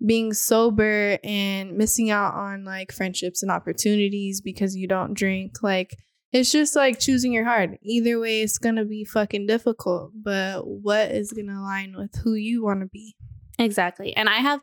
being 0.05 0.33
sober 0.33 1.17
and 1.23 1.77
missing 1.77 2.09
out 2.09 2.33
on 2.33 2.63
like 2.63 2.91
friendships 2.91 3.43
and 3.43 3.51
opportunities 3.51 4.41
because 4.41 4.75
you 4.75 4.87
don't 4.87 5.13
drink. 5.13 5.53
Like 5.61 5.95
it's 6.31 6.51
just 6.51 6.75
like 6.75 6.99
choosing 6.99 7.33
your 7.33 7.45
heart. 7.45 7.71
Either 7.83 8.19
way, 8.19 8.41
it's 8.41 8.57
gonna 8.57 8.85
be 8.85 9.05
fucking 9.05 9.47
difficult. 9.47 10.11
But 10.15 10.67
what 10.67 11.11
is 11.11 11.31
gonna 11.33 11.59
align 11.59 11.95
with 11.97 12.13
who 12.23 12.33
you 12.35 12.63
want 12.63 12.81
to 12.81 12.87
be? 12.87 13.15
Exactly. 13.61 14.15
And 14.15 14.27
I 14.29 14.37
have 14.37 14.61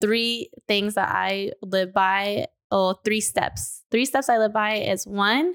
three 0.00 0.50
things 0.68 0.94
that 0.94 1.08
I 1.08 1.52
live 1.62 1.92
by. 1.92 2.46
or 2.72 2.92
Oh, 2.92 2.94
three 3.04 3.20
steps. 3.20 3.82
Three 3.90 4.04
steps 4.04 4.28
I 4.28 4.38
live 4.38 4.52
by 4.52 4.76
is 4.76 5.06
one, 5.06 5.54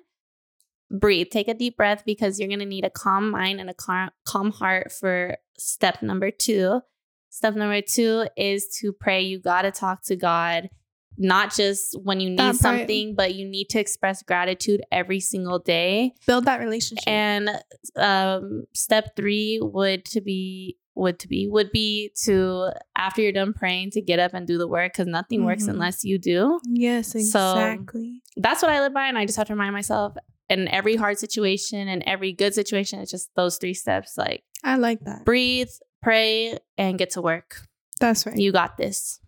breathe. 0.92 1.28
Take 1.32 1.48
a 1.48 1.54
deep 1.54 1.78
breath 1.78 2.04
because 2.06 2.40
you're 2.40 2.50
gonna 2.50 2.66
need 2.66 2.86
a 2.86 2.90
calm 2.90 3.32
mind 3.32 3.60
and 3.62 3.70
a 3.70 3.74
calm, 3.74 4.10
calm 4.26 4.52
heart 4.52 4.92
for 4.92 5.38
step 5.58 6.02
number 6.02 6.30
two. 6.32 6.82
Step 7.30 7.56
number 7.56 7.82
two 7.82 8.28
is 8.38 8.68
to 8.80 8.92
pray. 8.94 9.22
You 9.22 9.40
gotta 9.40 9.72
talk 9.72 10.04
to 10.06 10.16
God 10.16 10.70
not 11.18 11.54
just 11.56 11.98
when 12.04 12.20
you 12.20 12.30
need 12.30 12.56
something, 12.56 13.16
but 13.16 13.36
you 13.36 13.48
need 13.48 13.70
to 13.70 13.80
express 13.80 14.22
gratitude 14.22 14.82
every 14.92 15.20
single 15.20 15.60
day. 15.60 16.14
Build 16.28 16.46
that 16.46 16.60
relationship. 16.60 17.08
And 17.08 17.50
um, 17.96 18.66
step 18.74 19.16
three 19.16 19.60
would 19.62 20.04
to 20.06 20.22
be 20.22 20.78
would 20.96 21.20
to 21.20 21.28
be 21.28 21.48
would 21.48 21.72
be 21.72 22.12
to 22.24 22.72
after 22.96 23.22
you're 23.22 23.32
done 23.34 23.54
praying 23.54 23.92
to 23.92 24.02
get 24.02 24.18
up 24.20 24.34
and 24.34 24.48
do 24.48 24.58
the 24.58 24.68
work 24.68 24.94
because 24.94 25.08
nothing 25.08 25.44
works 25.46 25.66
Mhm. 25.66 25.70
unless 25.72 26.04
you 26.06 26.18
do. 26.18 26.60
yes, 26.66 27.12
So- 27.12 27.18
exactly. 27.20 28.22
That's 28.38 28.62
what 28.62 28.72
I 28.72 28.80
live 28.82 28.94
by, 28.94 29.08
and 29.08 29.18
I 29.18 29.26
just 29.26 29.38
have 29.38 29.48
to 29.48 29.54
remind 29.54 29.74
myself 29.74 30.16
in 30.50 30.68
every 30.68 30.96
hard 30.96 31.18
situation 31.18 31.88
and 31.88 32.04
every 32.06 32.32
good 32.32 32.54
situation, 32.54 33.00
it's 33.00 33.12
just 33.12 33.30
those 33.36 33.58
three 33.58 33.74
steps: 33.74 34.18
like 34.18 34.44
I 34.64 34.76
like 34.78 35.00
that. 35.02 35.26
breathe, 35.26 35.70
pray, 36.02 36.58
and 36.78 36.98
get 36.98 37.10
to 37.12 37.22
work. 37.22 37.68
That's 38.00 38.26
right. 38.26 38.38
You 38.38 38.52
got 38.52 38.78
this, 38.78 39.20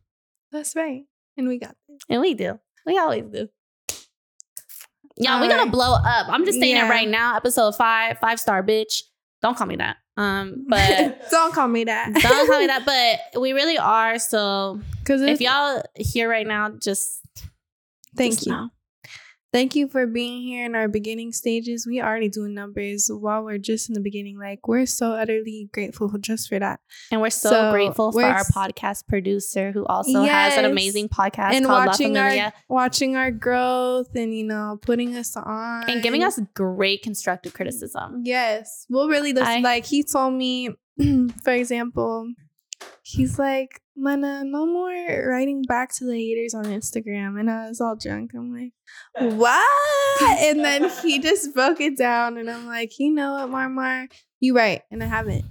That's 0.52 0.76
right. 0.76 1.04
And 1.38 1.48
we 1.48 1.58
got 1.60 1.76
this. 1.88 2.00
and 2.10 2.22
we 2.22 2.34
do. 2.34 2.60
We 2.86 2.98
always 2.98 3.24
do. 3.32 3.50
Yeah, 5.20 5.36
All 5.36 5.42
we 5.42 5.48
gonna 5.48 5.72
blow 5.72 5.94
up. 5.94 6.28
I'm 6.30 6.46
just 6.46 6.60
saying 6.60 6.76
Yeah. 6.76 6.86
it 6.86 6.90
right 6.90 7.08
now. 7.08 7.36
Episode 7.36 7.76
five, 7.76 8.20
five 8.20 8.40
star 8.40 8.62
bitch. 8.64 9.02
Don't 9.42 9.56
call 9.58 9.68
me 9.68 9.76
that. 9.78 9.98
Um, 10.18 10.66
but 10.70 11.30
don't 11.30 11.54
call 11.54 11.68
me 11.68 11.84
that. 11.86 12.14
don't 12.14 12.48
call 12.48 12.60
me 12.60 12.68
that. 12.68 12.86
But 13.34 13.42
we 13.42 13.54
really 13.54 13.78
are. 13.78 14.18
So 14.20 14.82
Because 15.00 15.22
if 15.22 15.42
y'all 15.42 15.84
here 15.96 16.30
right 16.30 16.48
now, 16.48 16.70
just 16.72 17.22
thank 18.16 18.34
just 18.34 18.48
you. 18.48 18.54
know. 18.54 18.70
Thank 19.54 19.76
you 19.76 19.88
for 19.88 20.06
being 20.06 20.42
here 20.42 20.66
in 20.66 20.76
our 20.76 20.90
beginning 20.90 21.32
stages. 21.32 21.88
We 21.88 22.02
already 22.02 22.28
doing 22.30 22.54
numbers 22.54 23.10
while 23.12 23.44
we're 23.44 23.58
just 23.58 23.88
in 23.90 23.94
the 23.94 24.02
beginning. 24.02 24.38
Like 24.38 24.68
we're 24.68 24.86
so 24.86 25.14
utterly 25.14 25.70
grateful 25.74 26.10
just 26.20 26.50
for 26.50 26.60
that. 26.60 26.82
And 27.12 27.22
we're 27.22 27.30
so, 27.30 27.50
So, 27.50 27.72
grateful 27.72 28.12
for 28.12 28.18
we're 28.18 28.26
our 28.28 28.40
ex- 28.42 28.52
podcast 28.52 29.08
producer 29.08 29.72
who 29.72 29.86
also 29.86 30.24
has 30.24 30.58
an 30.58 30.66
amazing 30.66 31.08
podcast 31.08 31.54
and 31.54 31.66
called 31.66 31.80
La 31.80 31.86
watching 31.88 32.18
our 32.18 32.54
watching 32.68 33.16
our 33.16 33.32
growth 33.32 34.10
and 34.16 34.36
you 34.36 34.44
know 34.44 34.78
putting 34.82 35.16
us 35.16 35.36
on 35.38 35.90
and 35.90 36.04
giving 36.04 36.24
us 36.24 36.40
great 36.54 37.02
constructive 37.02 37.54
criticism. 37.54 38.24
yes. 38.26 38.86
We'll 38.90 39.08
really 39.08 39.32
listen. 39.34 39.48
I- 39.48 39.60
like 39.62 39.86
he 39.86 40.04
told 40.04 40.34
me, 40.34 40.72
for 41.44 41.54
example, 41.54 42.30
he's 43.02 43.40
like, 43.40 43.82
Lena, 43.98 44.42
uh, 44.42 44.44
no 44.44 44.66
more 44.66 45.28
writing 45.28 45.64
back 45.64 45.94
to 45.96 46.06
the 46.06 46.14
haters 46.14 46.54
on 46.54 46.66
Instagram. 46.66 47.40
And 47.40 47.50
I 47.50 47.68
was 47.68 47.82
all 47.82 47.96
drunk. 47.96 48.32
I'm 48.36 48.54
like, 48.54 48.74
what? 49.34 50.22
and 50.40 50.60
then 50.60 50.90
he 51.02 51.20
just 51.20 51.54
broke 51.54 51.82
it 51.82 51.98
down. 51.98 52.38
And 52.38 52.50
I'm 52.50 52.68
like, 52.68 53.00
you 53.00 53.12
know 53.12 53.34
what, 53.34 53.50
Marmar? 53.50 54.08
You 54.40 54.56
right. 54.56 54.82
And 54.92 55.04
I 55.04 55.08
haven't. 55.08 55.46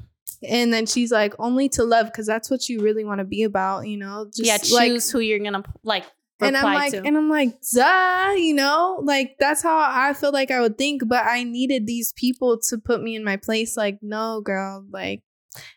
And 0.49 0.73
then 0.73 0.87
she's 0.87 1.11
like, 1.11 1.35
only 1.39 1.69
to 1.71 1.85
love, 1.85 2.07
because 2.07 2.27
that's 2.27 2.51
what 2.51 2.69
you 2.69 2.81
really 2.81 3.05
want 3.05 3.19
to 3.19 3.25
be 3.25 3.43
about, 3.43 3.89
you 3.89 3.97
know? 3.97 4.27
Just 4.27 4.45
yeah, 4.71 4.77
like 4.77 4.91
choose 4.91 5.11
who 5.11 5.21
you're 5.21 5.39
gonna 5.39 5.65
like 5.83 6.05
and 6.41 6.57
I'm 6.57 6.75
like, 6.75 6.93
to. 6.93 7.03
and 7.03 7.17
I'm 7.17 7.31
like, 7.31 7.57
duh, 7.75 8.35
you 8.37 8.55
know, 8.55 9.01
like 9.03 9.37
that's 9.39 9.63
how 9.63 9.79
I 9.79 10.13
feel 10.13 10.33
like 10.33 10.51
I 10.51 10.61
would 10.61 10.77
think, 10.77 11.03
but 11.07 11.25
I 11.25 11.45
needed 11.45 11.87
these 11.87 12.13
people 12.13 12.61
to 12.69 12.79
put 12.79 13.03
me 13.03 13.17
in 13.17 13.25
my 13.25 13.37
place. 13.37 13.77
Like, 13.77 13.99
no, 14.03 14.43
girl, 14.43 14.85
like, 14.91 15.23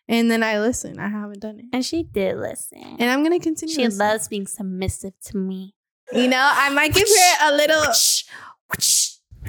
and 0.07 0.29
then 0.29 0.43
I 0.43 0.59
listen. 0.59 0.99
I 0.99 1.09
haven't 1.09 1.39
done 1.39 1.59
it, 1.59 1.65
and 1.73 1.85
she 1.85 2.03
did 2.03 2.37
listen. 2.37 2.79
and 2.99 3.09
I'm 3.09 3.23
gonna 3.23 3.39
continue. 3.39 3.73
she 3.75 3.83
listening. 3.85 4.07
loves 4.07 4.27
being 4.27 4.47
submissive 4.47 5.13
to 5.25 5.37
me. 5.37 5.73
you 6.13 6.27
know, 6.27 6.41
I 6.41 6.69
might 6.69 6.93
give 6.93 7.07
her 7.07 7.49
a 7.51 7.55
little. 7.55 7.83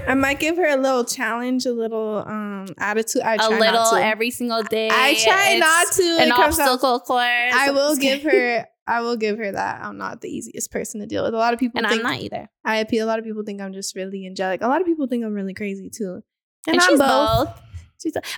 I 0.07 0.15
might 0.15 0.39
give 0.39 0.57
her 0.57 0.67
a 0.69 0.77
little 0.77 1.05
challenge, 1.05 1.67
a 1.67 1.73
little 1.73 2.19
um 2.27 2.67
attitude. 2.79 3.23
I 3.23 3.35
a 3.35 3.39
try 3.39 3.49
little 3.59 3.73
not 3.73 3.99
to. 3.99 4.05
every 4.05 4.31
single 4.31 4.63
day. 4.63 4.89
I 4.91 5.15
try 5.15 5.59
not 5.59 5.93
to. 5.95 6.17
An 6.23 6.31
comes 6.31 6.59
out- 6.59 6.69
obstacle 6.69 7.01
course. 7.01 7.21
I 7.55 7.71
will 7.71 7.97
give 8.07 8.23
her. 8.23 8.67
I 8.87 9.03
will 9.03 9.17
give 9.17 9.39
her 9.39 9.53
that. 9.53 9.83
I'm 9.83 9.99
not 9.99 10.21
the 10.21 10.29
easiest 10.29 10.71
person 10.73 11.01
to 11.01 11.07
deal 11.07 11.23
with. 11.25 11.35
A 11.35 11.37
lot 11.37 11.53
of 11.55 11.61
people 11.61 11.79
and 11.79 11.87
I'm 11.87 12.03
not 12.03 12.21
either. 12.21 12.49
I 12.65 12.77
appeal. 12.79 13.05
A 13.05 13.09
lot 13.09 13.19
of 13.21 13.25
people 13.25 13.43
think 13.45 13.61
I'm 13.61 13.73
just 13.73 13.95
really 13.95 14.27
angelic. 14.27 14.63
A 14.63 14.67
lot 14.69 14.81
of 14.81 14.87
people 14.87 15.07
think 15.07 15.25
I'm 15.25 15.35
really 15.35 15.55
crazy 15.55 15.91
too. 15.91 16.23
And, 16.67 16.75
And, 16.77 16.81
I'm 16.83 16.99
both. 16.99 17.49
both. 17.49 17.63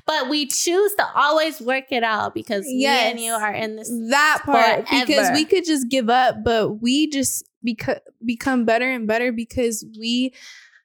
But 0.06 0.28
we 0.28 0.46
choose 0.46 0.94
to 0.94 1.06
always 1.14 1.60
work 1.60 1.92
it 1.92 2.02
out 2.02 2.34
because 2.34 2.64
me 2.66 2.86
and 2.86 3.20
you 3.20 3.32
are 3.32 3.52
in 3.52 3.76
this. 3.76 3.88
That 4.10 4.42
part 4.44 4.86
because 4.90 5.30
we 5.32 5.44
could 5.44 5.64
just 5.64 5.88
give 5.88 6.08
up, 6.10 6.36
but 6.44 6.80
we 6.82 7.08
just 7.08 7.48
beco- 7.66 8.00
become 8.24 8.64
better 8.64 8.90
and 8.90 9.06
better 9.06 9.32
because 9.32 9.84
we 9.98 10.32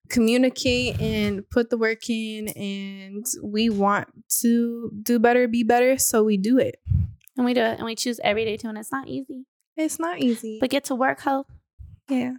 communicate 0.09 0.99
and 1.01 1.49
put 1.49 1.69
the 1.69 1.77
work 1.77 2.09
in, 2.09 2.47
and 2.49 3.25
we 3.43 3.69
want 3.69 4.07
to 4.39 4.89
do 5.03 5.19
better, 5.19 5.47
be 5.47 5.63
better, 5.63 5.97
so 5.97 6.23
we 6.23 6.37
do 6.37 6.57
it. 6.57 6.75
And 7.35 7.45
we 7.45 7.53
do 7.53 7.61
it, 7.61 7.77
and 7.77 7.85
we 7.85 7.93
choose 7.95 8.19
every 8.23 8.45
day 8.45 8.55
to, 8.57 8.67
and 8.69 8.77
it's 8.77 8.91
not 8.91 9.07
easy. 9.07 9.45
It's 9.75 9.99
not 9.99 10.19
easy, 10.19 10.57
But 10.61 10.69
get 10.69 10.85
to 10.85 10.95
work, 10.95 11.19
hope. 11.21 11.51
yeah. 12.09 12.33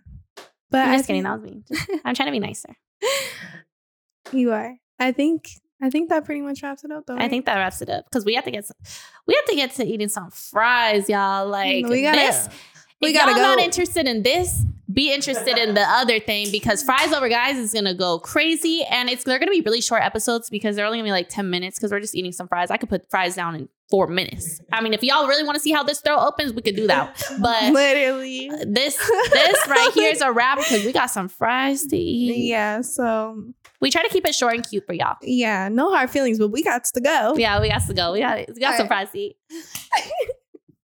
But 0.70 0.86
I'm 0.86 0.94
I 0.94 0.96
just 0.96 1.06
kidding. 1.08 1.22
think- 1.24 1.66
That 1.68 1.78
was 1.78 1.88
me. 1.88 2.00
I'm 2.04 2.14
trying 2.14 2.26
to 2.28 2.32
be 2.32 2.40
nicer. 2.40 2.76
you 4.32 4.52
are. 4.52 4.76
I 4.98 5.12
think. 5.12 5.50
I 5.80 5.90
think 5.90 6.08
that 6.08 6.24
pretty 6.24 6.40
much 6.40 6.62
wraps 6.62 6.84
it 6.84 6.90
up, 6.90 7.06
though. 7.06 7.16
I 7.16 7.28
think 7.28 7.46
that 7.46 7.56
wraps 7.56 7.80
it 7.82 7.88
up 7.88 8.04
because 8.06 8.24
we 8.24 8.34
have 8.34 8.44
to 8.44 8.50
get 8.50 8.66
some, 8.66 8.76
we 9.26 9.34
have 9.34 9.44
to 9.46 9.54
get 9.54 9.74
to 9.76 9.84
eating 9.84 10.08
some 10.08 10.30
fries, 10.30 11.08
y'all. 11.08 11.46
Like 11.48 11.86
we 11.86 12.02
gotta. 12.02 12.16
this. 12.16 12.48
we 13.00 13.10
if 13.10 13.14
gotta 13.14 13.32
y'all 13.32 13.40
go. 13.40 13.42
not 13.42 13.60
interested 13.60 14.06
in 14.06 14.22
this, 14.22 14.64
be 14.92 15.12
interested 15.12 15.58
in 15.58 15.74
the 15.74 15.82
other 15.82 16.18
thing 16.18 16.50
because 16.50 16.82
Fries 16.82 17.12
Over 17.12 17.28
Guys 17.28 17.56
is 17.56 17.72
gonna 17.72 17.94
go 17.94 18.18
crazy 18.18 18.82
and 18.90 19.10
it's 19.10 19.22
they're 19.22 19.38
gonna 19.38 19.50
be 19.50 19.60
really 19.60 19.82
short 19.82 20.02
episodes 20.02 20.48
because 20.48 20.76
they're 20.76 20.86
only 20.86 20.98
gonna 20.98 21.08
be 21.08 21.12
like 21.12 21.28
10 21.28 21.50
minutes 21.50 21.78
because 21.78 21.92
we're 21.92 22.00
just 22.00 22.14
eating 22.14 22.32
some 22.32 22.48
fries. 22.48 22.70
I 22.70 22.78
could 22.78 22.88
put 22.88 23.08
fries 23.10 23.36
down 23.36 23.54
in 23.54 23.68
four 23.90 24.06
minutes. 24.06 24.60
I 24.72 24.80
mean, 24.80 24.94
if 24.94 25.02
y'all 25.02 25.28
really 25.28 25.44
want 25.44 25.56
to 25.56 25.60
see 25.60 25.72
how 25.72 25.82
this 25.82 26.00
throat 26.00 26.18
opens, 26.20 26.52
we 26.52 26.62
could 26.62 26.76
do 26.76 26.86
that. 26.86 27.22
But 27.40 27.72
Literally. 27.72 28.50
Uh, 28.50 28.64
this 28.66 28.96
this 28.96 29.68
right 29.68 29.90
here 29.94 30.10
is 30.10 30.22
a 30.22 30.32
wrap 30.32 30.58
because 30.58 30.84
we 30.84 30.92
got 30.92 31.10
some 31.10 31.28
fries 31.28 31.84
to 31.86 31.96
eat. 31.98 32.48
Yeah. 32.48 32.80
So 32.80 33.44
We 33.80 33.90
try 33.90 34.02
to 34.02 34.08
keep 34.08 34.26
it 34.26 34.34
short 34.34 34.54
and 34.54 34.68
cute 34.68 34.84
for 34.86 34.92
y'all. 34.92 35.16
yeah, 35.22 35.68
no 35.68 35.90
hard 35.90 36.10
feelings, 36.10 36.38
but 36.38 36.48
we 36.48 36.62
got 36.62 36.84
to 36.84 37.00
go. 37.00 37.34
Yeah, 37.36 37.60
we 37.60 37.68
got 37.68 37.86
to 37.86 37.94
go. 37.94 38.12
We 38.12 38.20
got 38.20 38.48
we 38.48 38.60
got 38.60 38.76
some 38.76 38.88
right. 38.88 39.08
fries 39.08 39.10
to 39.12 39.18
eat. 39.18 39.36